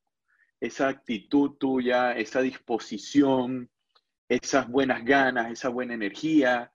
[0.59, 3.69] esa actitud tuya, esa disposición,
[4.27, 6.71] esas buenas ganas, esa buena energía,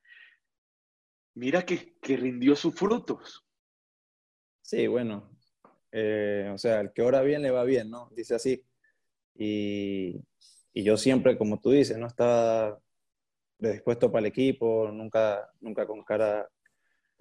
[1.35, 3.45] mira que, rindió sus frutos.
[4.63, 5.31] Sí, bueno,
[5.91, 8.09] eh, o sea, el que ora bien le va bien, ¿no?
[8.15, 8.65] Dice así.
[9.35, 10.21] Y,
[10.73, 12.79] y yo siempre, como tú dices, no estaba
[13.59, 16.49] dispuesto para el equipo, nunca, nunca con cara,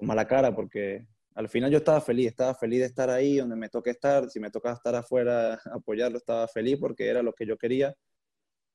[0.02, 3.70] mala cara, porque al final yo estaba feliz, estaba feliz de estar ahí donde me
[3.70, 7.58] toca estar, si me toca estar afuera, apoyarlo, estaba feliz porque era lo que yo
[7.58, 7.96] quería,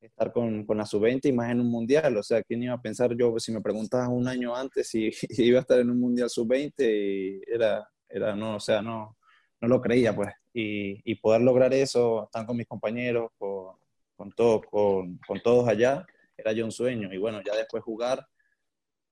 [0.00, 2.80] estar con, con la sub-20 y más en un mundial, o sea, ¿quién iba a
[2.80, 5.10] pensar yo, si me preguntabas un año antes si,
[5.42, 9.16] iba a estar en un mundial sub-20 y era, era, no, o sea, no,
[9.60, 13.76] no lo creía, pues, y, y poder lograr eso, estar con mis compañeros, con,
[14.16, 17.12] con, todo, con, con todos allá, era yo un sueño.
[17.12, 18.26] Y bueno, ya después jugar,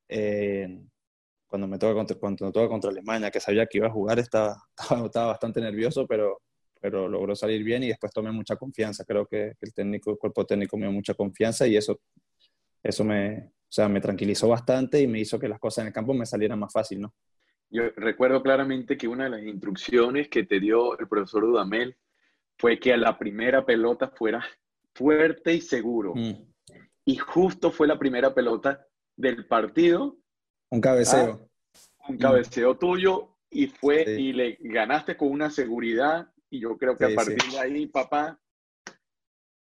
[0.08, 0.80] eh,
[1.46, 4.18] cuando me toca contra, cuando me toca contra Alemania, que sabía que iba a jugar,
[4.20, 4.56] estaba,
[5.04, 6.40] estaba, bastante nervioso, pero,
[6.80, 9.04] pero logró salir bien y después tomé mucha confianza.
[9.04, 12.00] Creo que, el técnico, el cuerpo técnico me dio mucha confianza y eso,
[12.82, 15.92] eso me, o sea, me tranquilizó bastante y me hizo que las cosas en el
[15.92, 17.14] campo me salieran más fácil, ¿no?
[17.70, 21.96] Yo recuerdo claramente que una de las instrucciones que te dio el profesor Dudamel
[22.56, 24.44] fue que a la primera pelota fuera
[24.94, 26.14] fuerte y seguro.
[26.14, 26.54] Mm
[27.04, 30.16] y justo fue la primera pelota del partido.
[30.74, 31.48] Un cabeceo.
[32.00, 36.96] Ah, un cabeceo tuyo y fue y le ganaste con una seguridad y yo creo
[36.96, 38.38] que a partir de ahí, papá,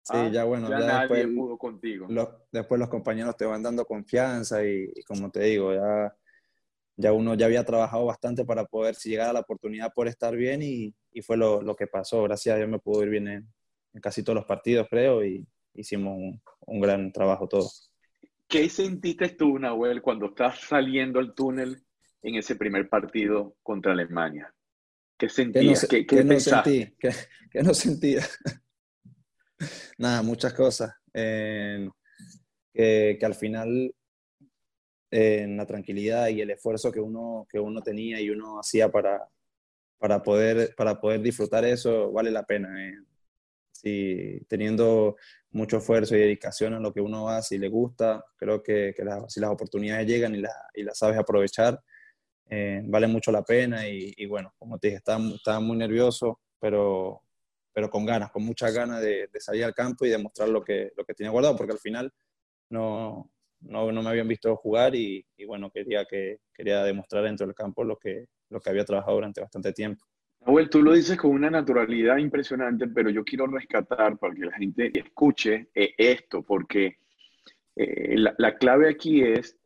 [0.06, 2.06] Sí, ah, ya bueno, ya, nadie pudo contigo.
[2.52, 6.14] después los compañeros te van dando confianza y, como te digo, ya
[6.96, 10.62] ya uno ya había trabajado bastante para poder, si llegara la oportunidad, por estar bien
[10.62, 12.22] y, y fue lo, lo, que pasó.
[12.22, 13.52] Gracias a Dios me pudo ir bien en,
[13.94, 17.90] en casi todos los partidos, creo, y hicimos un, un, gran trabajo todos.
[18.48, 21.82] ¿Qué sentiste tú, Nahuel, cuando estás saliendo al túnel
[22.22, 24.54] en ese primer partido contra Alemania?
[25.16, 25.86] ¿Qué sentías?
[25.88, 26.94] ¿Qué, qué, no sentí?
[26.98, 27.10] ¿Qué,
[27.50, 28.22] ¿Qué, no sentía?
[29.98, 30.94] Nada, muchas cosas.
[31.12, 31.88] Eh,
[32.72, 33.94] que, que, al final
[35.14, 39.28] en la tranquilidad y el esfuerzo que uno, que uno tenía y uno hacía para,
[39.96, 42.84] para, poder, para poder disfrutar eso, vale la pena.
[42.84, 42.98] Eh.
[43.70, 45.16] Si, teniendo
[45.54, 48.92] mucho esfuerzo y dedicación en lo que uno hace y le gusta, creo que,
[49.28, 51.80] si las oportunidades llegan y, la, y las sabes aprovechar,
[52.50, 57.22] eh, vale mucho la pena y, bueno, como te dije, estaba, estaba muy nervioso, pero,
[57.72, 60.92] pero con ganas, con muchas ganas de, de, salir al campo y demostrar lo que,
[60.96, 62.12] lo que tenía guardado, porque al final
[62.70, 67.46] no, no, no me habían visto jugar y, y, bueno, quería, que, quería demostrar dentro
[67.46, 70.04] del campo lo que, lo que había trabajado durante bastante tiempo.
[70.46, 74.56] Nahuel, tú lo dices con una naturalidad impresionante, pero yo quiero rescatar para que la
[74.56, 76.98] gente escuche eh, esto, porque
[77.76, 79.56] eh, la, la clave aquí es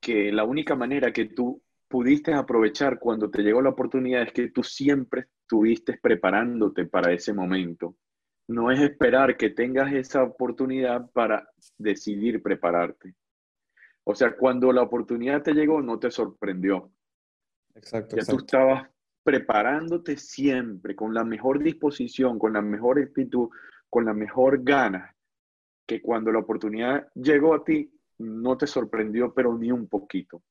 [0.00, 4.50] que la única manera que tú pudiste aprovechar cuando te llegó la oportunidad es que
[4.50, 7.96] tú siempre estuviste preparándote para ese momento.
[8.46, 13.14] No es esperar que tengas esa oportunidad para decidir prepararte.
[14.04, 16.90] O sea, cuando la oportunidad te llegó, no te sorprendió.
[17.74, 18.16] Exacto.
[18.16, 18.38] Ya exacto.
[18.38, 18.88] tú estabas
[19.22, 23.48] preparándote siempre, con la mejor disposición, con la mejor actitud,
[23.90, 25.14] con la mejor gana,
[25.86, 30.42] que cuando la oportunidad llegó a ti, no te sorprendió, pero ni un poquito.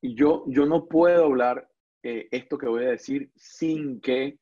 [0.00, 1.68] Y yo, yo no puedo hablar
[2.02, 4.38] eh, esto que voy a decir sin que eh,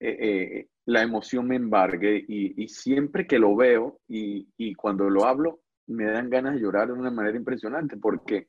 [0.00, 5.24] eh, la emoción me embargue y, y, siempre que lo veo y, y cuando lo
[5.24, 8.48] hablo, me dan ganas de llorar de una manera impresionante porque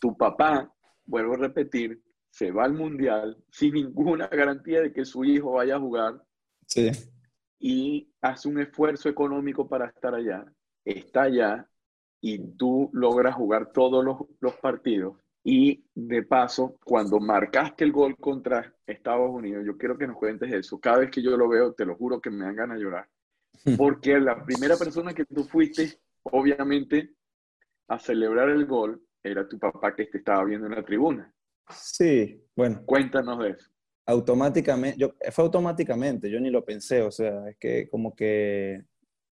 [0.00, 0.72] tu papá,
[1.04, 2.00] vuelvo a repetir,
[2.34, 6.20] se va al mundial sin ninguna garantía de que su hijo vaya a jugar.
[6.66, 6.90] Sí.
[7.60, 10.44] Y hace un esfuerzo económico para estar allá,
[10.84, 11.68] está allá
[12.20, 15.16] y tú logras jugar todos los, los partidos.
[15.44, 20.52] Y de paso, cuando marcaste el gol contra Estados Unidos, yo quiero que nos cuentes
[20.52, 20.80] eso.
[20.80, 23.08] Cada vez que yo lo veo, te lo juro que me dan ganas de llorar.
[23.76, 27.14] Porque la primera persona que tú fuiste obviamente,
[27.88, 31.33] a celebrar el gol era tu papá que te estaba viendo en la tribuna.
[31.70, 32.82] Sí, bueno.
[32.84, 33.70] Cuéntanos de eso.
[34.06, 38.82] Automáticamente, yo, fue automáticamente, yo ni lo pensé, o sea, es que como que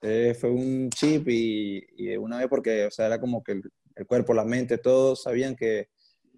[0.01, 3.62] eh, fue un chip y, y, una vez porque, o sea, era como que el,
[3.97, 5.88] el, cuerpo, la mente, todos sabían que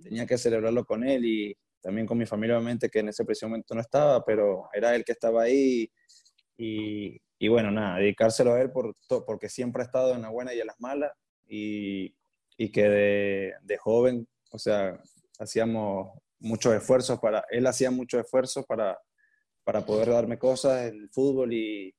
[0.02, 3.48] tenía que celebrarlo con él y también con mi familia, obviamente, que en ese preciso
[3.48, 5.88] momento no estaba, pero era él que estaba ahí
[6.56, 10.54] y, y bueno, nada, dedicárselo a él por, porque siempre ha estado en la buena
[10.54, 11.12] y en las malas
[11.46, 12.14] y,
[12.56, 15.00] y que de, de, joven, o sea,
[15.38, 18.98] hacíamos muchos esfuerzos para, él hacía muchos esfuerzos para,
[19.64, 21.94] para poder darme cosas en el fútbol y,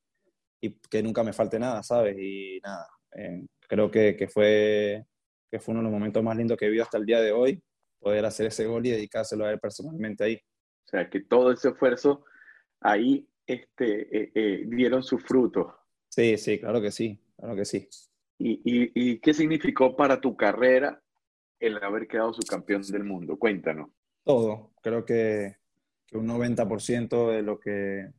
[0.61, 2.15] y que nunca me falte nada, ¿sabes?
[2.19, 5.05] Y nada, eh, creo que, que, fue,
[5.51, 7.31] que fue uno de los momentos más lindos que he vivido hasta el día de
[7.31, 7.61] hoy,
[7.99, 10.35] poder hacer ese gol y dedicárselo a él personalmente ahí.
[10.35, 12.23] O sea, que todo ese esfuerzo
[12.81, 15.73] ahí este, eh, eh, dieron sus frutos.
[16.09, 17.89] Sí, sí, claro que sí, claro que sí.
[18.37, 21.01] ¿Y, y, y qué significó para tu carrera
[21.59, 23.37] el haber quedado subcampeón del mundo?
[23.37, 23.89] Cuéntanos.
[24.23, 25.57] Todo, creo que,
[26.07, 28.11] que un 90% de lo que,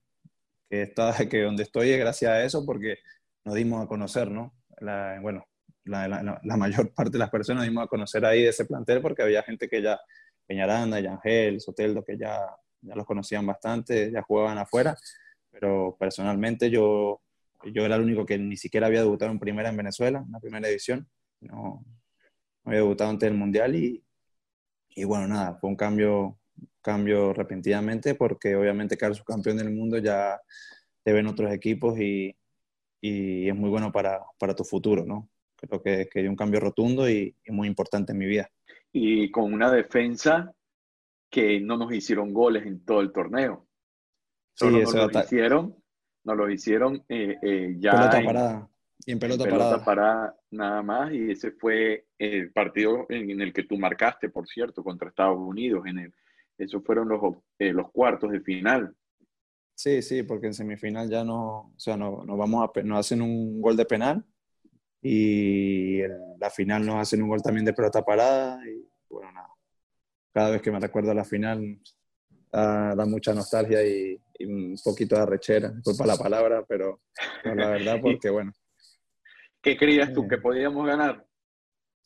[0.69, 2.99] que está, que donde estoy es gracias a eso, porque
[3.45, 4.55] nos dimos a conocer, ¿no?
[4.81, 5.47] La, bueno,
[5.85, 9.23] la, mayor parte de las personas nos dimos a conocer ahí de ese plantel porque
[9.23, 10.01] había gente que ya,
[10.47, 12.47] Peñaranda, Yangel, Soteldo, que ya
[12.87, 14.97] ya los conocían bastante, ya jugaban afuera,
[15.51, 17.21] pero personalmente yo,
[17.65, 20.41] yo era el único que ni siquiera había debutado en primera en Venezuela, en la
[20.41, 21.09] primera edición,
[21.41, 21.85] no
[22.67, 24.05] había debutado antes del Mundial y,
[24.91, 26.39] y bueno, nada, fue un cambio,
[26.83, 30.41] cambio repentinamente porque obviamente quedar subcampeón del mundo ya
[31.03, 32.37] te ven otros equipos y,
[33.01, 35.29] y es muy bueno para, para, tu futuro, ¿no?
[35.57, 38.51] Creo que, que dio un cambio rotundo y, y muy importante en mi vida.
[38.93, 40.53] Y con una defensa
[41.31, 43.67] que no nos hicieron goles en todo el torneo.
[44.55, 45.77] Solo sí, nos, lo hicieron,
[46.25, 48.71] nos lo hicieron eh, eh, ya pelota en, parada.
[49.05, 49.85] Y en pelota, en pelota parada.
[49.85, 50.37] parada.
[50.51, 51.13] nada más.
[51.13, 55.87] Y ese fue el partido en, el que tú marcaste, por cierto, contra Estados Unidos.
[55.87, 56.15] En el,
[56.59, 57.21] esos fueron los,
[57.59, 58.95] eh, los cuartos de final.
[59.75, 63.21] Sí, sí, porque en semifinal ya no, o sea, no, nos vamos a, nos hacen
[63.21, 64.25] un gol de penal
[65.03, 69.57] y en la final nos hacen un gol también de pelota parada y bueno, nada
[70.37, 71.79] cada vez que me recuerdo a la final
[72.53, 77.01] da, da mucha nostalgia y, y, un poquito de arrechera, disculpa la palabra, pero,
[77.43, 78.53] pero la verdad porque bueno.
[79.63, 80.29] ¿Qué creías tú?
[80.29, 81.26] ¿Que podíamos ganar?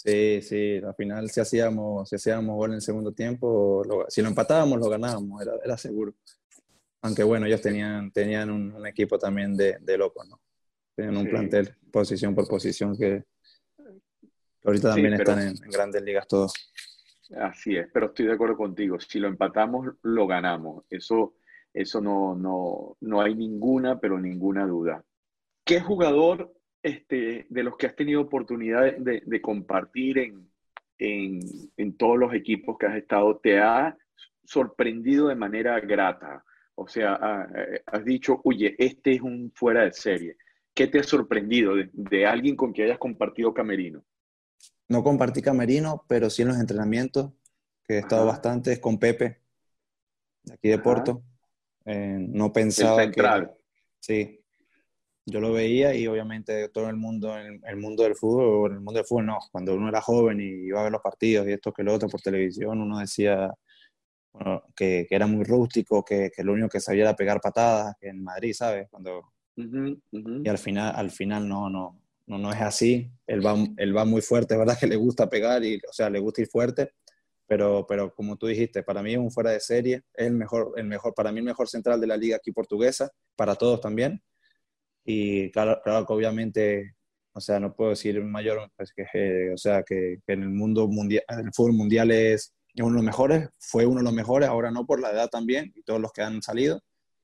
[0.02, 4.28] Sí, sí, al final si hacíamos, si hacíamos gol en el segundo tiempo, si lo
[4.28, 6.14] empatábamos, lo ganábamos, era, era seguro.
[7.02, 10.40] Aunque bueno, ellos tenían, tenían un, equipo también de, de locos, ¿no?
[10.94, 13.24] Tenían un plantel posición por posición que,
[14.64, 16.54] ahorita también están en, grandes ligas todos.
[17.36, 18.98] Así es, pero estoy de acuerdo contigo.
[19.00, 20.86] Si lo empatamos, lo ganamos.
[20.88, 21.34] Eso,
[21.74, 25.04] eso no, no, no hay ninguna, pero ninguna duda.
[25.62, 30.50] ¿Qué jugador este, de los que has tenido oportunidad de, compartir en,
[30.98, 33.96] en, todos los equipos que has estado, te ha
[34.44, 36.44] sorprendido de manera grata?
[36.74, 37.46] O sea,
[37.86, 40.36] has dicho, oye, este es un fuera de serie.
[40.72, 44.02] ¿Qué te ha sorprendido de, alguien con quien hayas compartido camerino?
[44.88, 47.32] No compartí camerino, pero sí en los entrenamientos,
[47.84, 49.40] que he estado bastante, es con Pepe,
[50.42, 51.22] de aquí de Porto.
[51.84, 53.52] Eh, no pensaba el central.
[53.54, 53.60] que...
[54.00, 54.39] Sí,
[55.26, 58.82] yo lo veía y obviamente todo el mundo, en el mundo del fútbol, en el
[58.82, 61.52] mundo del fútbol no, cuando uno era joven y iba a ver los partidos y
[61.52, 63.52] esto que lo otro por televisión, uno decía
[64.76, 68.08] que, que, era muy rústico, que, que, lo único que sabía era pegar patadas, que
[68.08, 68.88] en Madrid, ¿sabes?
[68.90, 73.96] Cuando, Y al final, al final no, no, no, no es así, él va, él
[73.96, 76.48] va muy fuerte, es verdad que le gusta pegar, y, o sea, le gusta ir
[76.48, 76.92] fuerte,
[77.46, 80.72] pero, pero como tú dijiste, para mí es un fuera de serie, es el mejor,
[80.76, 84.22] el mejor, para mí el mejor central de la liga aquí portuguesa, para todos también,
[85.04, 86.96] y claro, claro que obviamente,
[87.32, 91.22] o sea, no puedo decir mayor, pues que, o sea, que, en el mundo mundial,
[91.28, 94.86] el fútbol mundial es, uno de los mejores, fue uno de los mejores, ahora no
[94.86, 96.80] por la edad también, y todos los que han salido,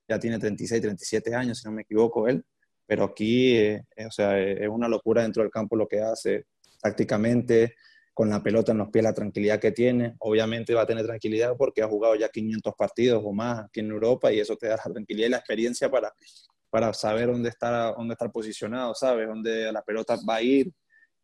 [0.08, 2.44] ya tiene 36, 37 años, si no me equivoco, él,
[2.86, 6.46] pero aquí, eh, o sea, es una locura dentro del campo lo que hace,
[6.80, 7.74] tácticamente,
[8.16, 10.14] con la pelota en los pies, la tranquilidad que tiene.
[10.20, 13.90] Obviamente va a tener tranquilidad porque ha jugado ya 500 partidos o más aquí en
[13.90, 16.14] Europa y eso te da la tranquilidad y la experiencia para
[16.76, 19.26] para saber dónde estar, dónde estar posicionado, ¿sabes?
[19.26, 20.70] Dónde la pelota va a ir.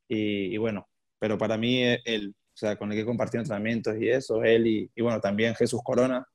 [0.09, 0.89] Y, bueno,
[1.19, 5.03] pero para mí él, o sea, con el que compartió entrenamientos y eso, él y,
[5.03, 6.27] bueno, también Jesús Corona,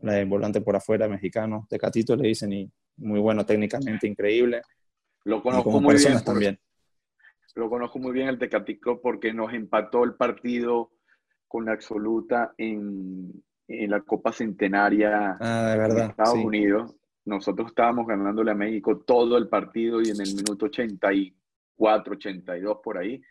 [0.00, 4.62] el volante por afuera mexicano, de Catito le dicen, y muy bueno técnicamente, increíble.
[5.22, 6.24] Lo conozco muy bien.
[6.24, 6.58] También.
[7.54, 10.90] Lo conozco muy bien el Tecatico porque nos empató el partido
[11.46, 13.30] con la absoluta en,
[13.68, 19.36] en la Copa Centenaria ah, de verdad, Estados Unidos nosotros estábamos ganándole a México todo
[19.36, 23.22] el partido y en el minuto 84, 82 por ahí,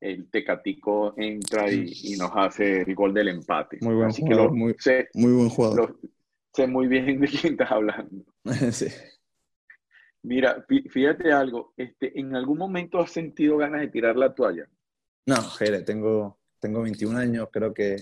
[0.00, 3.78] el Tecatico entra y, nos hace el gol del empate.
[3.80, 5.98] Muy buen jugador, muy, sé, muy, buen jugador.
[6.52, 8.24] sé muy bien de quién estás hablando.
[8.72, 8.86] sí.
[10.22, 14.66] Mira, fíjate algo, este, ¿en algún momento has sentido ganas de tirar la toalla?
[15.26, 17.96] No, Jere, tengo, tengo 21 años, creo que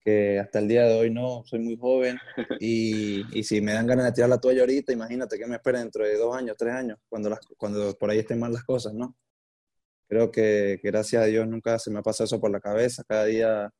[0.00, 2.18] que hasta el día de hoy no, soy muy joven
[2.60, 5.80] y, y, si me dan ganas de tirar la toalla ahorita, imagínate que me espera
[5.80, 8.94] dentro de dos años, tres años, cuando, las, cuando por ahí estén mal las cosas,
[8.94, 9.16] ¿no?
[10.08, 13.26] Creo que, gracias a Dios nunca se me ha pasado eso por la cabeza, cada
[13.26, 13.70] día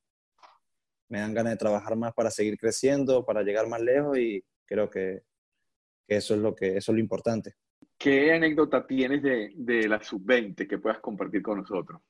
[1.09, 4.91] me dan ganas de trabajar más para seguir creciendo, para llegar más lejos y creo
[4.91, 5.23] que,
[6.07, 7.55] que eso, es lo que eso es lo importante.
[7.97, 12.01] ¿Qué anécdota tienes de, de la sub-20 que puedas compartir con nosotros?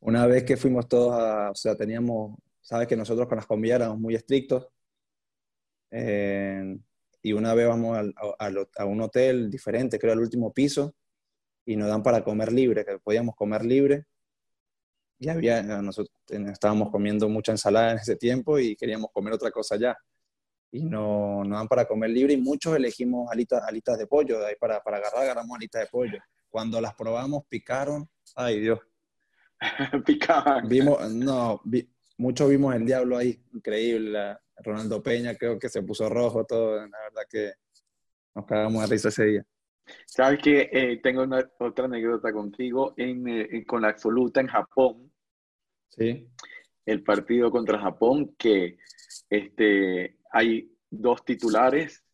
[0.00, 2.36] Una vez que fuimos todos a, o sea, teníamos
[2.66, 4.66] Sabes que nosotros con las comidas éramos muy estrictos.
[5.88, 6.76] Eh,
[7.22, 10.92] y una vez vamos a, un hotel diferente, creo al último piso,
[11.64, 14.06] y nos dan para comer libre, que podíamos comer libre.
[15.20, 19.76] Y había, nosotros estábamos comiendo mucha ensalada en ese tiempo y queríamos comer otra cosa
[19.76, 19.96] ya.
[20.72, 24.46] Y no, nos dan para comer libre y muchos elegimos alitas, alitas de pollo, de
[24.46, 26.18] ahí para, para agarrar agarramos alitas de pollo.
[26.48, 28.80] Cuando las probamos, picaron, ay Dios.
[30.04, 30.68] Picaban.
[30.68, 31.62] Vimos, no,
[32.18, 34.36] mucho vimos el diablo ahí, increíble.
[34.58, 37.52] Ronaldo Peña creo que se puso rojo todo, la verdad que
[38.34, 39.46] nos cagamos de risa ese día.
[40.06, 45.12] Sabes que eh, tengo una, otra anécdota contigo en, eh, con la absoluta en Japón.
[45.88, 46.28] Sí.
[46.84, 48.78] El partido contra Japón, que
[49.30, 52.04] este, hay dos titulares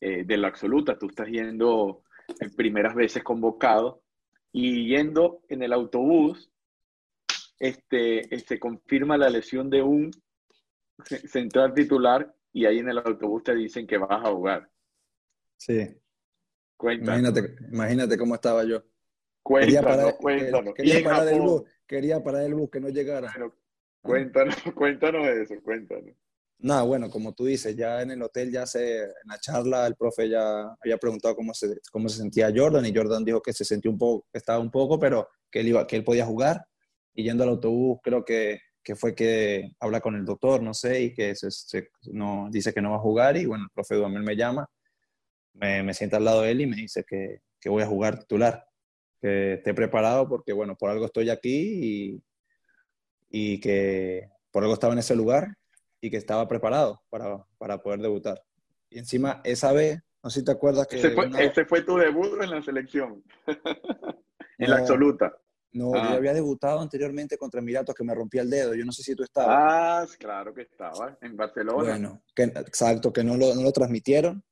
[0.00, 0.98] eh, de la absoluta.
[0.98, 2.02] Tú estás yendo
[2.40, 4.02] en primeras veces convocado
[4.52, 6.50] y yendo en el autobús
[7.60, 10.10] este, este, confirma la lesión de un
[11.04, 14.68] central titular y ahí en el autobús te dicen que vas a jugar.
[15.56, 15.94] Sí.
[16.82, 18.82] Imagínate, imagínate cómo estaba yo.
[19.42, 20.74] Cuéntanos, quería cuéntanos.
[20.74, 23.32] Quería, parar el bus, quería parar el bus, que no llegara.
[24.02, 26.14] cuéntanos, cuéntanos eso, cuéntanos.
[26.58, 29.96] Nada, bueno, como tú dices, ya en el hotel, ya se, en la charla, el
[29.96, 33.64] profe ya había preguntado cómo se, cómo se sentía Jordan y Jordan dijo que se
[33.64, 36.66] sentía un poco, que estaba un poco, pero que él, iba, que él podía jugar
[37.14, 41.02] y yendo al autobús creo que, que, fue que habla con el doctor, no sé,
[41.02, 44.22] y que se, no, dice que no va a jugar y bueno, el profe Duamel
[44.22, 44.68] me llama,
[45.54, 48.18] me, me sienta al lado de él y me dice que, que voy a jugar
[48.18, 48.64] titular.
[49.20, 51.80] que esté preparado porque, bueno, por algo estoy aquí
[52.10, 52.22] y,
[53.30, 55.54] y que por algo estaba en ese lugar
[56.00, 58.42] y que estaba preparado para, para poder debutar.
[58.88, 60.96] Y encima, esa vez, no sé si te acuerdas que...
[60.96, 63.22] Ese fue, fue tu debut en la selección,
[64.58, 65.36] en la absoluta.
[65.72, 66.14] No, yo ah.
[66.14, 68.74] había debutado anteriormente contra Emiratos que me rompía el dedo.
[68.74, 69.56] Yo no sé si tú estabas.
[69.56, 71.90] Ah, claro que estaba, en Barcelona.
[71.90, 74.42] Bueno, exacto, que no lo, no lo transmitieron.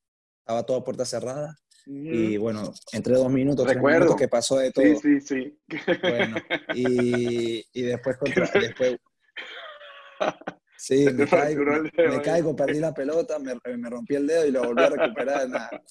[0.41, 1.57] Estaba toda puerta cerrada.
[1.91, 4.01] Y bueno, entre dos minutos, Recuerdo.
[4.01, 4.85] minutos que pasó de todo.
[4.85, 5.59] Sí, sí, sí.
[6.03, 6.37] Bueno,
[6.75, 8.47] y, y después contra.
[8.61, 8.99] después,
[10.77, 14.65] sí, me caigo, me, caigo, perdí la pelota, me, me, rompí el dedo y lo
[14.65, 15.49] volví a recuperar.
[15.49, 15.83] Nada.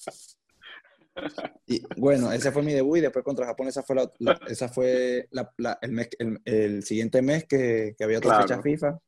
[1.66, 5.28] Y bueno, ese fue mi debut y después contra Japón esa fue, la, esa fue
[5.30, 6.08] la, el, mes,
[6.44, 8.98] el, siguiente mes que, que había otra fecha FIFA.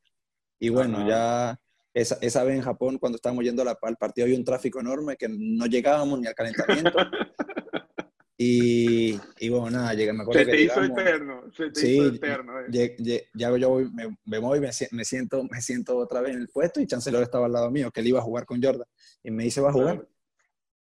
[0.59, 1.59] Y bueno, ya
[1.95, 5.29] esa, esa, vez en Japón, cuando estábamos yendo al partido, había un tráfico enorme que
[5.29, 6.93] no llegábamos ni al calentamiento.
[8.39, 12.53] y, y, bueno, nada, llegué, me acuerdo se te hizo eterno, se te hizo eterno.
[12.73, 13.29] Eh.
[13.35, 16.81] ya yo me, me voy, me, me, siento, me siento otra vez en el puesto
[16.81, 18.87] y Chancellor estaba al lado mío, que él iba a jugar con Jordan.
[19.25, 20.07] Y me dice, ¿va a jugar?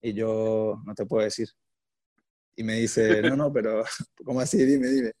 [0.05, 1.47] Y yo, no te puedo decir.
[2.57, 3.83] Y me dice, no, no, pero,
[4.25, 4.63] ¿cómo así?
[4.63, 5.11] Dime, dime.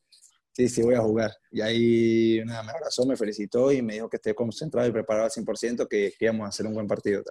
[0.51, 1.31] Sí, sí, voy a jugar.
[1.51, 5.25] Y ahí nada, me abrazó, me felicitó y me dijo que esté concentrado y preparado
[5.25, 7.23] al 100%, que íbamos a hacer un buen partido.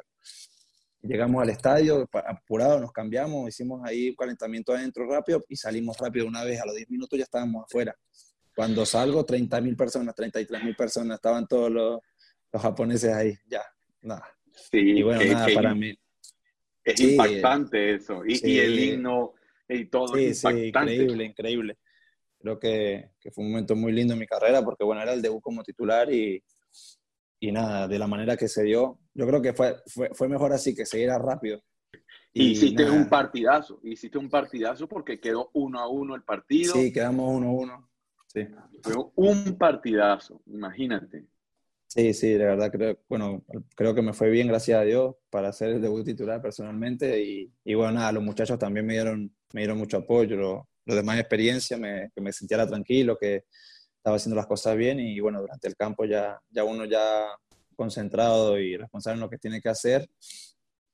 [1.02, 6.26] Llegamos al estadio, apurado, nos cambiamos, hicimos ahí un calentamiento adentro rápido y salimos rápido
[6.26, 6.58] una vez.
[6.60, 7.94] A los 10 minutos ya estábamos afuera.
[8.56, 12.00] Cuando salgo, 30.000 personas, 33.000 personas, estaban todos los,
[12.50, 13.62] los, japoneses ahí, ya,
[14.00, 14.26] nada.
[14.70, 15.94] Sí, y bueno, nada, para mí,
[16.84, 18.22] es impactante eso.
[18.26, 19.34] Y, el himno
[19.68, 20.14] y todo.
[20.14, 21.78] Sí, sí, increíble, increíble.
[22.38, 25.22] Creo que, que, fue un momento muy lindo en mi carrera porque, bueno, era el
[25.22, 26.42] debut como titular y,
[27.38, 30.52] y nada, de la manera que se dio, yo creo que fue, fue, fue mejor
[30.52, 31.62] así, que se rápido.
[32.32, 36.72] Y hiciste un partidazo, hiciste un partidazo porque quedó uno a uno el partido.
[36.72, 37.90] Sí, quedamos uno a uno.
[38.26, 38.46] Sí.
[38.82, 41.26] Fue un partidazo, imagínate.
[41.94, 43.44] Sí, sí, de verdad creo, bueno,
[43.76, 47.22] creo que me fue bien, gracias a Dios, para hacer el debut titular personalmente.
[47.22, 50.94] Y, y bueno, nada, los muchachos también me dieron, me dieron mucho apoyo, los lo
[50.94, 53.44] demás experiencia, me, que me sintiera tranquilo, que
[53.94, 55.00] estaba haciendo las cosas bien.
[55.00, 57.26] Y bueno, durante el campo ya, ya uno ya
[57.76, 60.08] concentrado y responsable en lo que tiene que hacer,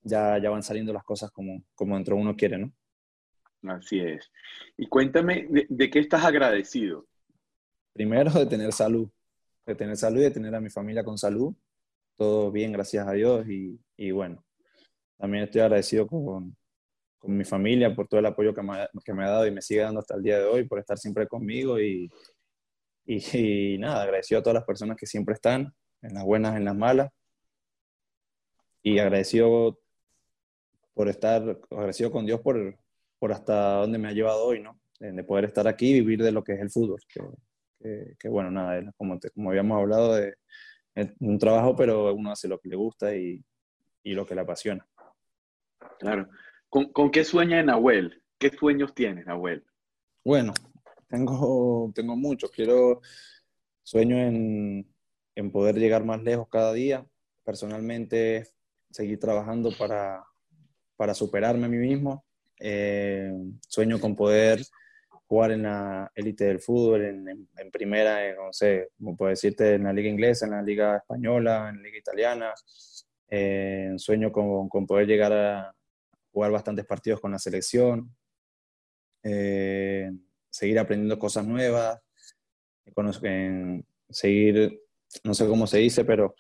[0.03, 2.73] ya, ya van saliendo las cosas como, como dentro uno quiere, ¿no?
[3.73, 4.29] Así es.
[4.77, 7.07] Y cuéntame, de qué estás agradecido?
[7.93, 9.09] Primero, de tener salud
[9.69, 11.55] de tener salud y de tener a mi familia con salud.
[12.17, 13.47] Todo bien, gracias a Dios.
[13.49, 14.43] Y, y bueno,
[15.19, 16.57] también estoy agradecido con,
[17.19, 19.63] con, mi familia por todo el apoyo que me, que me, ha dado y me
[19.63, 21.79] sigue dando hasta el día de hoy, por estar siempre conmigo.
[21.79, 22.11] Y,
[23.05, 26.77] y, nada, agradecido a todas las personas que siempre están, en las buenas, en las
[26.77, 27.11] malas.
[28.83, 29.79] Y agradecido
[30.95, 32.79] por estar, agradecido con Dios por,
[33.19, 34.81] por hasta dónde me ha llevado hoy, ¿no?
[34.99, 37.21] De poder estar aquí y vivir de lo que es el fútbol, que,
[37.81, 40.35] que, bueno, nada, como, como habíamos hablado, de,
[41.21, 43.45] un trabajo, pero uno hace lo que le gusta y,
[44.03, 44.87] y lo que le apasiona.
[45.99, 46.29] Claro.
[46.69, 48.23] ¿Con, ¿Con, qué sueña Nahuel?
[48.39, 49.65] ¿Qué sueños tienes, Nahuel?
[50.25, 50.53] Bueno,
[51.09, 52.51] tengo, tengo muchos.
[52.51, 53.01] Quiero,
[53.83, 54.93] sueño en,
[55.35, 57.07] en poder llegar más lejos cada día.
[57.45, 58.49] Personalmente,
[58.91, 60.25] seguir trabajando para,
[60.97, 62.25] para superarme a mí mismo.
[62.61, 63.33] Eh,
[63.69, 64.61] sueño con poder
[65.29, 69.93] jugar en la élite del fútbol, en, primera, no sé, como puedo decirte, en la
[69.93, 72.55] liga inglesa, en la liga española, en la liga italiana.
[73.29, 75.75] Eh, sueño con, poder llegar a
[76.33, 78.11] jugar bastantes partidos con la selección,
[79.23, 80.11] eh,
[80.49, 82.01] seguir aprendiendo cosas nuevas,
[84.09, 84.81] seguir,
[85.25, 86.35] no sé cómo se dice, pero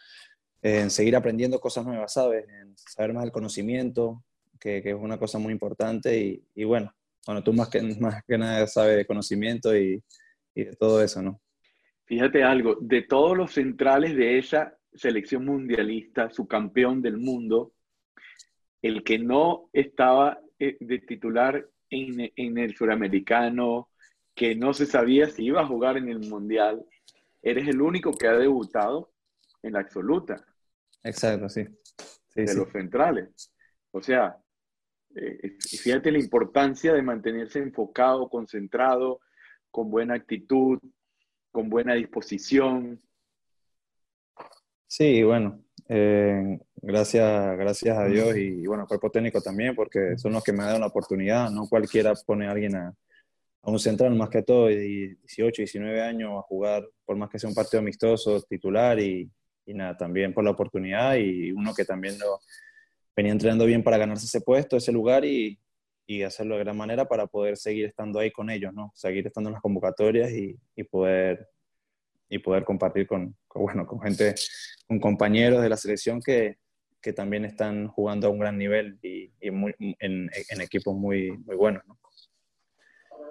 [0.62, 2.48] en seguir aprendiendo cosas nuevas, ¿sabes?
[2.48, 4.24] En saber más el conocimiento,
[4.58, 6.94] que, que es una cosa muy importante y, y bueno,
[7.28, 10.02] bueno, tú más que, más que nada sabes de conocimiento y,
[10.54, 11.42] y de todo eso, ¿no?
[12.06, 17.74] Fíjate algo, de todos los centrales de esa selección mundialista, su campeón del mundo,
[18.80, 23.90] el que no estaba eh, de titular en, en, el suramericano,
[24.34, 26.82] que no se sabía si iba a jugar en el mundial,
[27.42, 29.12] eres el único que ha debutado
[29.62, 30.42] en la absoluta.
[31.04, 31.66] Exacto, sí.
[32.28, 33.52] sí de los centrales.
[33.90, 34.38] O sea,
[35.14, 39.20] eh, fíjate la importancia de mantenerse enfocado, concentrado,
[39.70, 40.78] con buena actitud,
[41.50, 43.00] con buena disposición.
[44.86, 50.42] Sí, bueno, eh, gracias, gracias a Dios y, bueno, cuerpo técnico también, porque son los
[50.42, 51.50] que me dado la oportunidad.
[51.50, 52.94] No cualquiera pone a alguien a,
[53.62, 57.50] un central, más que todo, de 18, 19 años, a jugar, por más que sea
[57.50, 59.30] un partido amistoso, titular y,
[59.66, 62.40] y nada, también por la oportunidad y uno que también lo
[63.18, 65.58] venía entrenando bien para ganarse ese puesto, ese lugar y,
[66.06, 68.92] y hacerlo de gran manera para poder seguir estando ahí con ellos, ¿no?
[68.94, 71.48] Seguir estando en las convocatorias y, y poder,
[72.28, 74.36] y poder compartir con, bueno, con gente,
[74.86, 76.58] con compañeros de la selección que,
[77.02, 81.32] que también están jugando a un gran nivel y, y muy, en, en, equipos muy,
[81.38, 81.98] muy buenos, ¿no?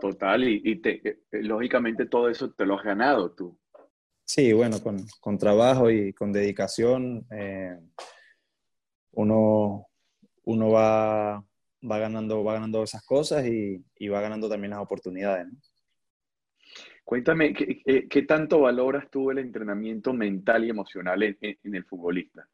[0.02, 3.58] Total, y, y te, eh, lógicamente todo eso te lo has ganado tú.
[4.26, 7.80] Sí, bueno, con, con trabajo y con dedicación, eh,
[9.12, 9.88] uno,
[10.44, 11.44] uno va,
[11.90, 15.48] va ganando, va ganando esas cosas y, y va ganando también las oportunidades.
[17.04, 22.48] Cuéntame, ¿qué, ¿qué, tanto valoras tú el entrenamiento mental y emocional en, en el futbolista?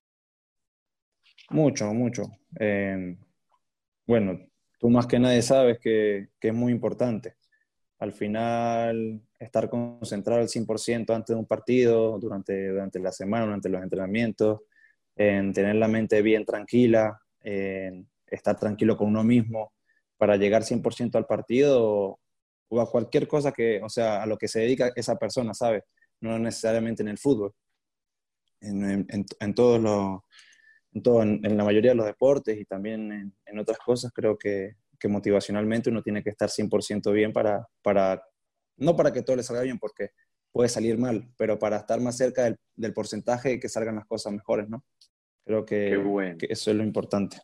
[1.50, 2.24] Mucho, mucho.
[2.60, 3.18] Eh,
[4.06, 4.40] bueno,
[4.80, 7.36] tú más que nadie sabes que, que, es muy importante.
[7.98, 13.70] Al final, estar concentrado al 100% antes de un partido, durante, durante la semana, durante
[13.70, 14.62] los entrenamientos,
[15.16, 19.74] en tener la mente bien tranquila, en estar tranquilo con uno mismo
[20.18, 22.20] para llegar 100% al partido
[22.70, 25.84] o a cualquier cosa que, o sea, a lo que se dedica esa persona, ¿sabes?
[26.22, 27.54] No necesariamente en el fútbol,
[28.62, 30.22] en, en, en todos los,
[30.94, 34.76] en, todo, en, la mayoría de los deportes y también en, otras cosas, creo que,
[35.00, 38.24] que, motivacionalmente uno tiene que estar 100% bien para, para,
[38.78, 40.12] no para que todo le salga bien, porque
[40.52, 44.34] puede salir mal, pero para estar más cerca del, del porcentaje que salgan las cosas
[44.34, 44.84] mejores, ¿no?
[45.46, 46.38] Creo que, bueno.
[46.38, 47.38] que eso es lo importante.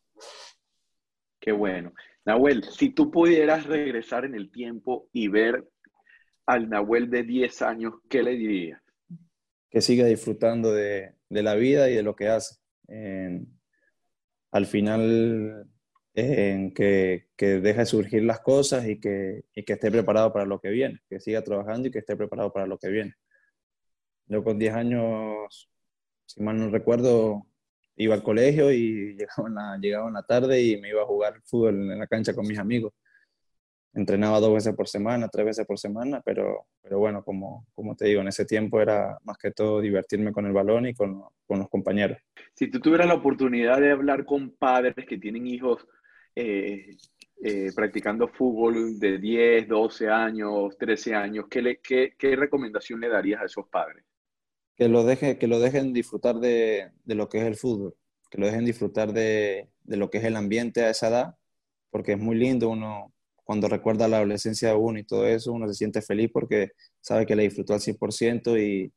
[1.39, 1.93] Qué bueno.
[2.25, 5.67] Nahuel, si tú pudieras regresar en el tiempo y ver
[6.45, 8.81] al Nahuel de 10 años, ¿qué le dirías?
[9.69, 12.59] Que siga disfrutando de, de la vida y de lo que hace.
[14.51, 15.69] al final,
[16.13, 20.59] en que, que, deje surgir las cosas y que, y que esté preparado para lo
[20.59, 23.13] que viene, que siga trabajando y que esté preparado para lo que viene.
[24.27, 25.69] Yo con 10 años,
[26.25, 27.47] si mal no recuerdo,
[27.99, 31.05] iba al colegio y llegaba en, la, llegaba en la tarde y me iba a
[31.05, 32.93] jugar fútbol en la cancha con mis amigos.
[33.93, 38.05] Entrenaba dos veces por semana, tres veces por semana, pero, pero bueno, como, como te
[38.05, 41.59] digo, en ese tiempo era más que todo divertirme con el balón y con, con
[41.59, 42.17] los compañeros.
[42.53, 45.87] Si tú tuvieras la oportunidad de hablar con padres que tienen hijos
[46.35, 46.95] eh,
[47.43, 53.41] eh, practicando fútbol de 10, 12 años, 13 años, ¿qué, qué, qué recomendación le darías
[53.41, 54.05] a esos padres?
[54.79, 57.95] Que lo, deje, que lo dejen disfrutar de, de, lo que es el fútbol,
[58.31, 61.35] que lo dejen disfrutar de, de, lo que es el ambiente a esa edad,
[61.89, 63.13] porque es muy lindo uno,
[63.43, 66.71] cuando recuerda la adolescencia de uno y todo eso, uno se siente feliz porque
[67.01, 68.93] sabe que le disfrutó al 100% y,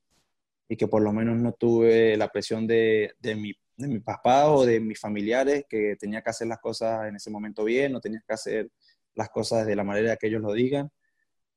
[0.69, 4.53] y que por lo menos no tuve la presión de, de, mi, de mi papá
[4.53, 8.01] o de mis familiares, que tenía que hacer las cosas en ese momento bien, no
[8.01, 8.71] tenía que hacer
[9.17, 10.93] las cosas de la manera que ellos lo digan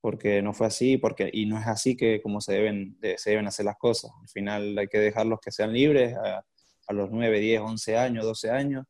[0.05, 3.31] porque no fue así, porque, y no es así que como se deben, de, se
[3.31, 4.11] deben hacer las cosas.
[4.21, 6.45] Al final hay que dejarlos que sean libres a,
[6.87, 8.85] a, los 9, 10, 11 años, 12 años.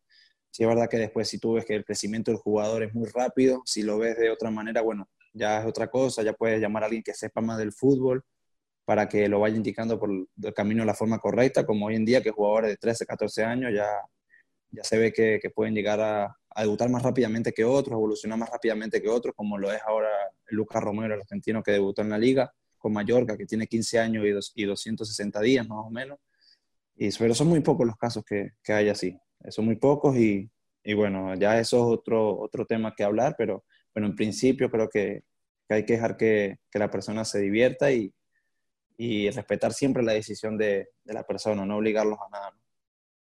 [0.52, 3.08] Sí es verdad que después si tú ves que el crecimiento del jugador es muy
[3.08, 6.84] rápido, si lo ves de otra manera, bueno, ya es otra cosa, ya puedes llamar
[6.84, 8.26] a alguien que sepa más del fútbol
[8.84, 12.04] para que lo vaya indicando por el camino de la forma correcta, como hoy en
[12.04, 13.88] día que jugadores de 13, 14 años ya,
[14.76, 18.40] ya se ve que, que pueden llegar a, a debutar más rápidamente que otros, evolucionar
[18.40, 20.10] más rápidamente que otros, como lo es ahora
[20.48, 24.26] Lucas Romero, el argentino que debutó en la liga con Mallorca, que tiene 15 años
[24.26, 26.18] y, dos, y 260 días más o menos.
[26.96, 29.20] Y, pero son muy pocos los casos que, que hay así,
[29.50, 30.50] son muy pocos y,
[30.82, 34.88] y, bueno, ya eso es otro, otro tema que hablar, pero bueno, en principio creo
[34.88, 35.24] que,
[35.68, 38.14] que hay que dejar que, que, la persona se divierta y,
[38.98, 42.58] y respetar siempre la decisión de, de, la persona, no obligarlos a nada.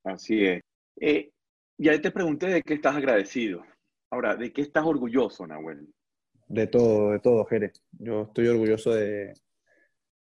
[0.05, 0.61] Así es.
[1.01, 1.31] Eh,
[1.77, 3.63] ya te pregunté de qué estás agradecido.
[4.09, 5.87] Ahora, ¿de qué estás orgulloso, Nahuel?
[6.47, 7.81] De todo, de todo, Jerez.
[7.91, 9.33] Yo estoy orgulloso de,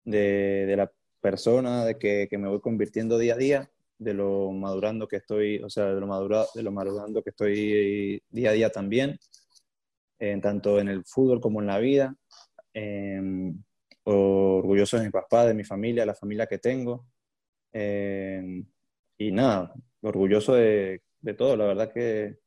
[0.03, 4.51] de, de la persona, de que, que, me voy convirtiendo día a día, de lo
[4.51, 8.53] madurando que estoy, o sea, de lo, madura, de lo madurando que estoy día a
[8.53, 9.17] día también,
[10.19, 12.15] eh, tanto en el fútbol como en la vida.
[12.73, 13.53] Eh,
[14.05, 17.05] orgulloso de mi papá, de mi familia, la familia que tengo.
[17.71, 18.63] Eh,
[19.17, 21.55] y nada, orgulloso de de todo.
[21.55, 22.37] La verdad que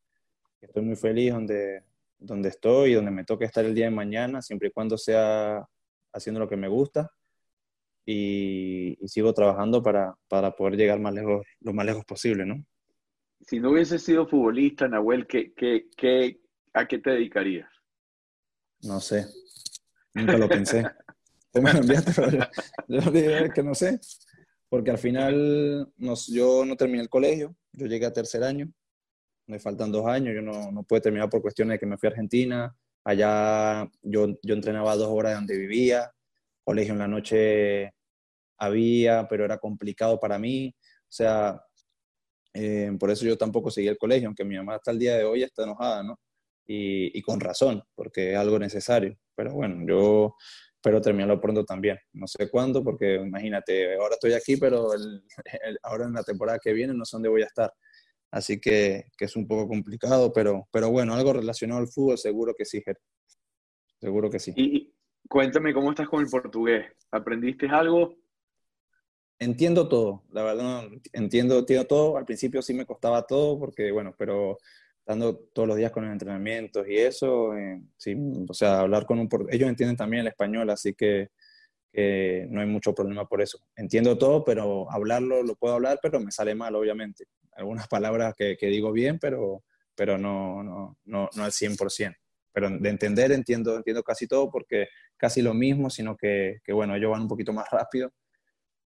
[0.60, 1.82] estoy muy feliz donde,
[2.18, 5.66] donde estoy y donde me toque estar el día de mañana, siempre y cuando sea
[6.12, 7.10] haciendo lo que me gusta.
[8.04, 12.64] Y, y sigo trabajando para, para, poder llegar más lejos, lo más lejos posible, ¿no?
[13.40, 16.40] Si no hubiese sido futbolista, Nahuel, ¿qué, qué, qué,
[16.72, 17.68] ¿a qué te dedicarías?
[18.82, 19.26] No sé,
[20.14, 20.84] nunca lo pensé.
[21.52, 22.30] Tú me lo enviaste, pero
[22.86, 23.98] yo, yo que no sé,
[24.76, 28.70] porque al final nos, yo no terminé el colegio, yo llegué a tercer año,
[29.46, 32.08] me faltan dos años, yo no, no pude terminar por cuestiones de que me fui
[32.08, 36.12] a Argentina, allá yo, yo entrenaba dos horas de donde vivía,
[36.62, 37.94] colegio en la noche
[38.58, 41.58] había, pero era complicado para mí, o sea,
[42.52, 45.24] eh, por eso yo tampoco seguí el colegio, aunque mi mamá hasta el día de
[45.24, 46.20] hoy está enojada, ¿no?
[46.66, 49.16] y, con razón, porque es algo necesario.
[49.34, 50.36] Pero bueno, yo
[50.86, 51.98] espero terminarlo pronto también.
[52.12, 54.90] No sé cuándo, porque imagínate, ahora estoy aquí, pero
[55.82, 57.72] ahora en la temporada que viene no sé dónde voy a estar.
[58.30, 62.54] Así que, que, es un poco complicado, pero, pero bueno, algo relacionado al fútbol seguro
[62.56, 62.84] que sí,
[64.00, 64.52] Seguro que sí.
[64.54, 64.94] Y
[65.28, 66.86] cuéntame cómo estás con el portugués.
[67.10, 68.14] ¿Aprendiste algo?
[69.40, 72.16] Entiendo todo, la verdad, entiendo, entiendo todo.
[72.16, 74.58] Al principio sí me costaba todo, porque bueno, pero
[75.06, 78.16] estando todos los días con los entrenamientos y eso, eh, sí,
[78.48, 79.28] o sea, hablar con un...
[79.50, 81.28] Ellos entienden también el español, así que
[82.50, 83.60] no hay mucho problema por eso.
[83.76, 87.26] Entiendo todo, pero hablarlo lo puedo hablar, pero me sale mal, obviamente.
[87.52, 89.62] Algunas palabras que, que digo bien, pero,
[89.94, 92.16] pero no, no, no, no al 100%.
[92.52, 96.96] Pero de entender entiendo, entiendo casi todo porque casi lo mismo, sino que, que bueno,
[96.96, 98.12] ellos van un poquito más rápido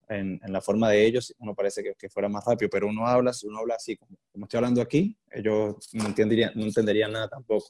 [0.08, 3.06] en, en, la forma de ellos, uno parece que, que, fuera más rápido, pero uno
[3.06, 7.12] habla, si uno habla así como, como estoy hablando aquí, ellos no entenderían, no entenderían
[7.12, 7.66] nada tampoco,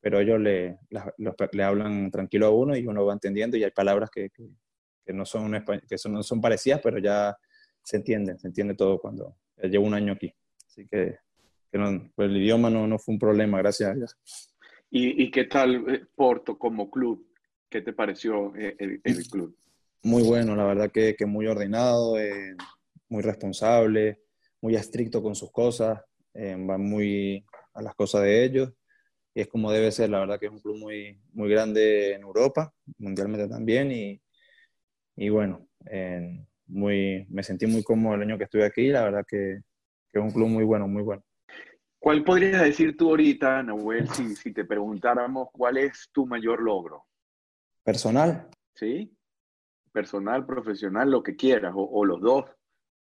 [0.00, 0.78] pero ellos le,
[1.52, 4.30] le hablan tranquilo a uno y uno va entendiendo y hay palabras que,
[5.04, 7.36] que no, son, que son, no son parecidas, pero ya
[7.82, 10.32] se entienden, se entiende todo cuando llevo un año aquí.
[10.66, 11.18] Así que,
[11.70, 14.16] que no, pues el idioma no, no, fue un problema, gracias a Dios.
[14.90, 17.28] ¿Y, y qué tal eh, Porto como club?
[17.68, 19.56] ¿Qué te pareció eh, el, el club?
[20.04, 22.54] Muy bueno, la verdad que, que muy ordenado, eh,
[23.08, 24.20] muy responsable,
[24.60, 26.00] muy estricto con sus cosas,
[26.34, 28.72] eh, va muy a las cosas de ellos
[29.34, 32.22] y es como debe ser, la verdad que es un club muy, muy grande en
[32.22, 34.20] Europa, mundialmente también y,
[35.16, 39.24] y bueno, eh, muy, me sentí muy cómodo el año que estuve aquí, la verdad
[39.26, 39.60] que,
[40.12, 41.22] que, es un club muy bueno, muy bueno.
[41.98, 47.06] ¿Cuál podrías decir tú ahorita, Nahuel, si, si te preguntáramos cuál es tu mayor logro?
[47.82, 48.48] ¿Personal?
[48.74, 49.10] Sí
[49.94, 52.44] personal, profesional, lo que quieras, o, los dos,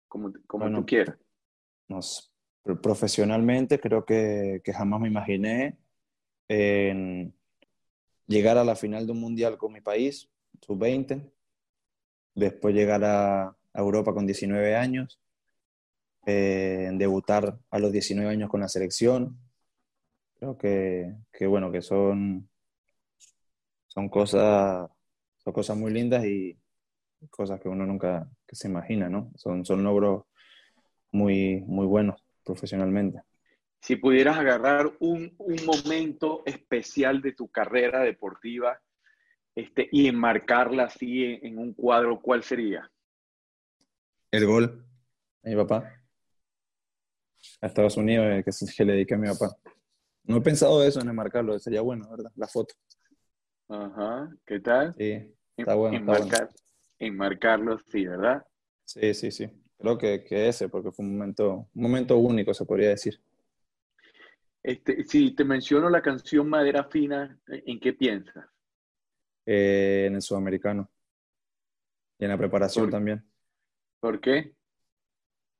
[0.07, 1.19] como, como tú quieras.
[1.89, 2.33] Nos,
[2.81, 5.77] profesionalmente creo que, que, jamás me imaginé
[6.47, 7.35] en
[8.29, 11.29] llegar a la final de un mundial con mi país, sub-20,
[12.37, 15.21] después llegar a, Europa con 19 años,
[16.27, 19.39] eh, debutar a los 19 años con la selección.
[20.39, 22.49] Creo que, que bueno, que son,
[23.87, 24.91] son cosas,
[25.39, 26.59] son cosas muy lindas y,
[27.31, 29.31] cosas que uno nunca se imagina, ¿no?
[29.37, 30.25] Son, son logros
[31.13, 33.23] muy, muy buenos profesionalmente.
[33.81, 38.81] Si pudieras agarrar un, un momento especial de tu carrera deportiva
[39.55, 42.91] este, y enmarcarla así en, en, un cuadro, ¿cuál sería?
[44.31, 44.85] El gol
[45.45, 45.95] a mi papá.
[47.61, 49.57] A Estados Unidos, eh, que, que le dediqué a mi papá.
[50.25, 52.31] No he pensado eso en enmarcarlo, sería bueno, ¿verdad?
[52.37, 52.75] La foto.
[53.69, 54.95] Ajá, ¿qué tal?
[54.99, 55.97] Sí, está bueno.
[55.97, 56.68] Enmarcar, está bueno
[56.99, 58.47] enmarcarlo, sí, ¿verdad?
[58.85, 59.49] Sí, sí, sí.
[59.79, 63.21] Creo que, que, ese, porque fue un momento, un momento único, se podría decir.
[64.63, 68.45] Este, si te menciono la canción Madera Fina, ¿en qué piensas?
[69.47, 70.91] Eh, en el sudamericano.
[72.19, 73.25] Y en la preparación ¿Por, también.
[74.01, 74.55] ¿Por qué?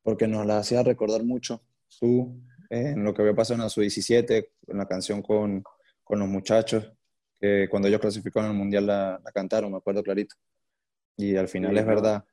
[0.03, 1.63] Porque nos la hacía recordar mucho.
[1.99, 5.63] Tú, eh, en lo que había pasado en la sub-17, en la canción con,
[6.03, 6.93] con, los muchachos,
[7.41, 10.35] que cuando ellos clasificaron al Mundial la, la cantaron, me acuerdo clarito.
[11.19, 12.25] Y al final sí, es verdad.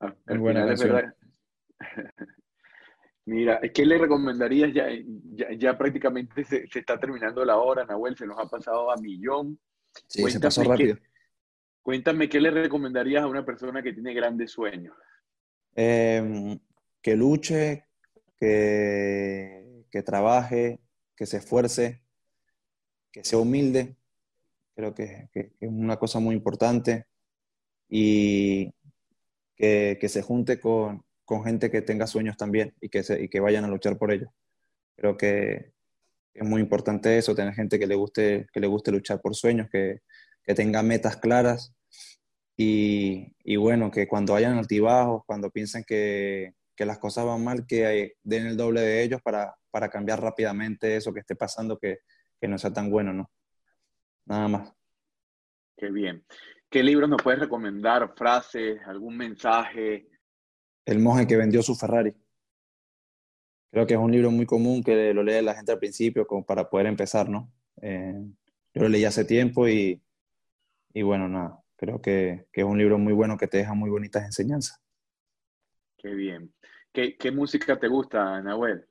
[0.00, 1.14] Ah, al buena es verdad.
[3.24, 4.72] Mira, ¿qué le recomendarías?
[4.72, 4.86] Ya,
[5.34, 8.96] ya, ya prácticamente se, se, está terminando la hora, Nahuel, se nos ha pasado a
[8.98, 9.58] millón.
[10.06, 10.96] Sí, cuéntame se pasó rápido.
[10.96, 11.02] Qué,
[11.82, 14.94] cuéntame, ¿qué le recomendarías a una persona que tiene grandes sueños?
[15.74, 16.58] Eh,
[17.00, 17.86] que luche,
[18.38, 20.80] que, que trabaje,
[21.16, 22.02] que se esfuerce,
[23.10, 23.96] que sea humilde.
[24.74, 27.06] Creo que, que, que es una cosa muy importante
[27.88, 28.72] y
[29.56, 33.28] que, que se junte con, con, gente que tenga sueños también y que, se, y
[33.28, 34.30] que vayan a luchar por ellos.
[34.96, 35.72] Creo que
[36.34, 39.68] es muy importante eso, tener gente que le guste, que le guste luchar por sueños,
[39.70, 40.00] que,
[40.42, 41.74] que tenga metas claras
[42.56, 47.66] y, y, bueno, que cuando hayan altibajos, cuando piensen que, que las cosas van mal,
[47.66, 51.98] que den el doble de ellos para, para cambiar rápidamente eso que esté pasando, que,
[52.40, 53.30] que no sea tan bueno, ¿no?
[54.26, 54.72] Nada más.
[55.76, 56.24] Qué bien.
[56.68, 58.12] ¿Qué libros nos puedes recomendar?
[58.16, 58.80] ¿Frases?
[58.86, 60.08] ¿Algún mensaje?
[60.84, 62.14] El monje que vendió su Ferrari.
[63.70, 66.44] Creo que es un libro muy común que lo lee la gente al principio como
[66.44, 67.52] para poder empezar, ¿no?
[67.82, 68.14] Eh,
[68.74, 70.02] yo lo leí hace tiempo y,
[70.92, 73.90] y bueno, nada, creo que, que, es un libro muy bueno que te deja muy
[73.90, 74.80] bonitas enseñanzas.
[75.98, 76.52] Qué bien.
[76.92, 78.86] ¿Qué, qué música te gusta, Nahuel?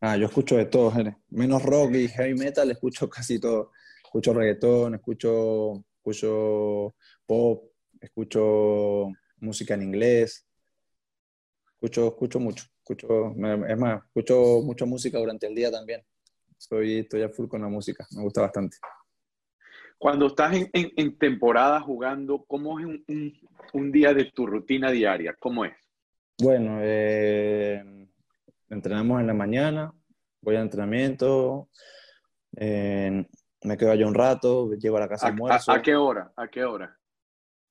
[0.00, 0.92] Ah, yo escucho de todo,
[1.30, 3.72] menos rock y heavy metal, escucho casi todo.
[4.04, 10.44] Escucho reggaetón, escucho escucho pop, escucho música en inglés,
[11.74, 13.28] escucho, escucho mucho, escucho,
[13.68, 16.02] es más, escucho mucha música durante el día también.
[16.58, 18.78] soy, estoy a full con la música, me gusta bastante.
[19.96, 22.86] Cuando estás en, temporada jugando, ¿cómo es
[23.72, 25.36] un, día de tu rutina diaria?
[25.38, 25.74] ¿Cómo es?
[26.38, 28.08] Bueno, eh,
[28.68, 29.92] entrenamos en la mañana,
[30.40, 31.68] voy al entrenamiento,
[32.56, 33.24] eh,
[33.64, 35.72] me quedo allá un rato, llego a la casa a, almuerzo.
[35.72, 36.32] A, qué hora?
[36.36, 36.98] ¿A qué hora?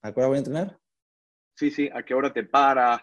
[0.02, 0.80] ¿A qué hora voy a entrenar?
[1.56, 3.02] Sí, sí, ¿a qué hora te paras?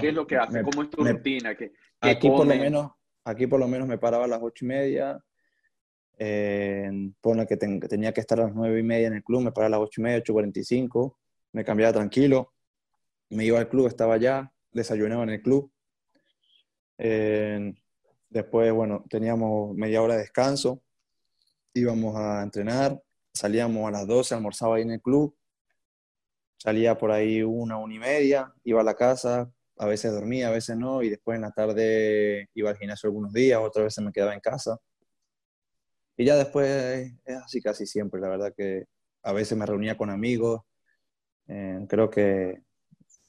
[0.00, 0.62] ¿Qué, es lo que ah, haces?
[0.64, 1.54] ¿Cómo es tu rutina?
[1.54, 2.90] ¿Qué, aquí, por lo menos,
[3.24, 5.22] aquí por lo menos me paraba a las ocho y media,
[6.18, 6.90] eh,
[7.22, 9.76] la que, tenía que estar a las nueve y media en el club, me paraba
[9.76, 11.18] a las ocho y media, ocho cuarenta y cinco,
[11.52, 12.52] me cambiaba tranquilo,
[13.30, 15.70] me iba al club, estaba allá, desayunaba en el club.
[16.98, 17.74] Eh,
[18.28, 20.82] después, bueno, teníamos media hora de descanso,
[21.74, 23.00] íbamos a entrenar,
[23.32, 25.36] salíamos a las 12, almorzaba ahí en el club,
[26.58, 30.52] salía por ahí una, una y media, iba a la casa, a veces dormía, a
[30.52, 34.12] veces no, y después en la tarde iba al gimnasio algunos días, otras veces me
[34.12, 34.78] quedaba en casa.
[36.16, 38.84] Y ya después es así casi siempre, la verdad que
[39.22, 40.62] a veces me reunía con amigos.
[41.48, 42.62] Eh, creo que,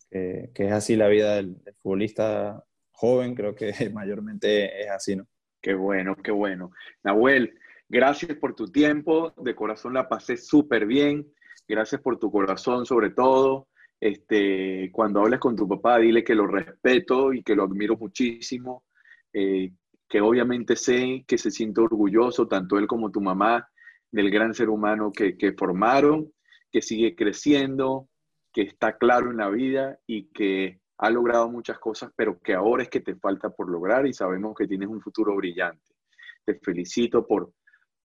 [0.09, 5.27] que, es así la vida del, futbolista joven, creo que mayormente es así, ¿no?
[5.61, 6.71] Qué bueno, qué bueno.
[7.03, 7.57] Nahuel,
[7.91, 11.27] gracias por tu tiempo, de corazón la pasé súper bien.
[11.67, 13.67] Gracias por tu corazón sobre todo.
[13.99, 18.85] Este, cuando hables con tu papá, dile que lo respeto y que lo admiro muchísimo.
[19.33, 19.71] Eh,
[20.07, 23.69] que obviamente sé que se siente orgulloso, tanto él como tu mamá,
[24.11, 26.33] del gran ser humano que, formaron,
[26.69, 28.09] que sigue creciendo,
[28.51, 32.83] que está claro en la vida y que ha logrado muchas cosas, pero que ahora
[32.83, 35.95] es que te falta por lograr y sabemos que tienes un futuro brillante.
[36.43, 37.53] Te felicito por,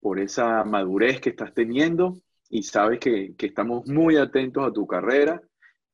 [0.00, 2.16] por esa madurez que estás teniendo
[2.48, 5.40] y sabes que, que estamos muy atentos a tu carrera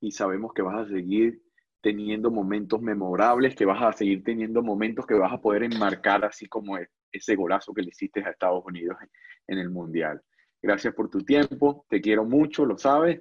[0.01, 1.41] y sabemos que vas a seguir
[1.81, 6.47] teniendo momentos memorables, que vas a seguir teniendo momentos que vas a poder enmarcar, así
[6.47, 8.97] como e-, ese golazo que le hiciste a Estados Unidos
[9.47, 10.23] en el Mundial.
[10.63, 13.21] Gracias por tu tiempo, te quiero mucho, lo sabes.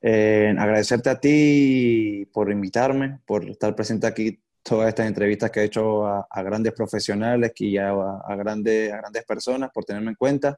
[0.00, 5.64] Eh, agradecerte a ti por invitarme, por estar presente aquí todas estas entrevistas que he
[5.64, 10.56] hecho a, grandes profesionales y a, a, grandes, a grandes personas, por tenerme en cuenta.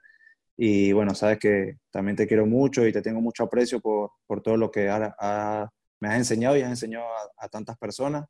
[0.56, 4.42] Y bueno, sabes que también te quiero mucho y te tengo mucho aprecio por, por
[4.42, 7.06] todo lo que ha, ha me has enseñado y has enseñado
[7.36, 8.26] a, tantas personas.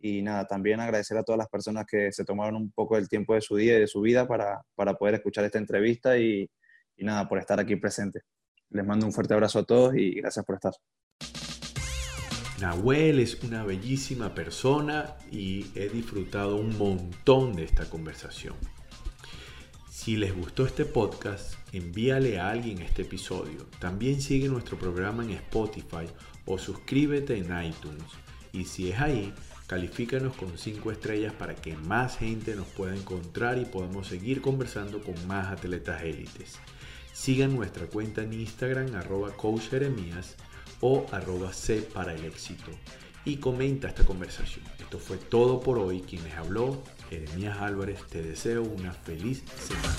[0.00, 3.34] Y nada, también agradecer a todas las personas que se tomaron un poco del tiempo
[3.34, 6.48] de su día y de su vida para, para poder escuchar esta entrevista y,
[6.96, 8.22] y nada, por estar aquí presente.
[8.70, 10.72] Les mando un fuerte abrazo a todos y gracias por estar.
[12.60, 18.54] Nahuel es una bellísima persona y he disfrutado un montón de esta conversación.
[19.90, 23.66] Si les gustó este podcast, envíale a alguien este episodio.
[23.80, 26.06] También sigue nuestro programa en Spotify
[26.46, 28.04] o suscríbete en iTunes.
[28.52, 29.34] Y si es ahí,
[29.66, 35.02] califícanos con 5 estrellas para que más gente nos pueda encontrar y podamos seguir conversando
[35.02, 36.60] con más atletas élites.
[37.12, 39.32] Sigan nuestra cuenta en Instagram arroba
[40.86, 42.70] o arroba C para el éxito
[43.24, 44.66] y comenta esta conversación.
[44.78, 46.02] Esto fue todo por hoy.
[46.02, 49.96] Quien les habló, Jeremías Álvarez, te deseo una feliz semana.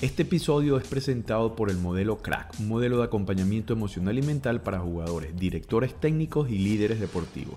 [0.00, 4.62] Este episodio es presentado por el modelo CRACK, un modelo de acompañamiento emocional y mental
[4.62, 7.56] para jugadores, directores técnicos y líderes deportivos.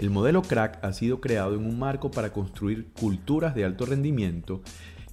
[0.00, 4.60] El modelo CRACK ha sido creado en un marco para construir culturas de alto rendimiento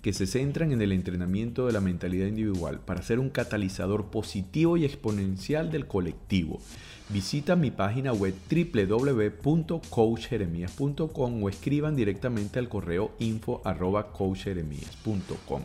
[0.02, 4.78] que se centran en el entrenamiento de la mentalidad individual para ser un catalizador positivo
[4.78, 6.62] y exponencial del colectivo.
[7.10, 15.62] Visita mi página web www.coachjeremías.com o escriban directamente al correo info.coachjeremías.com.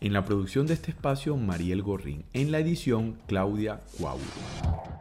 [0.00, 2.24] En la producción de este espacio, Mariel Gorrín.
[2.32, 4.99] En la edición, Claudia Cuauro.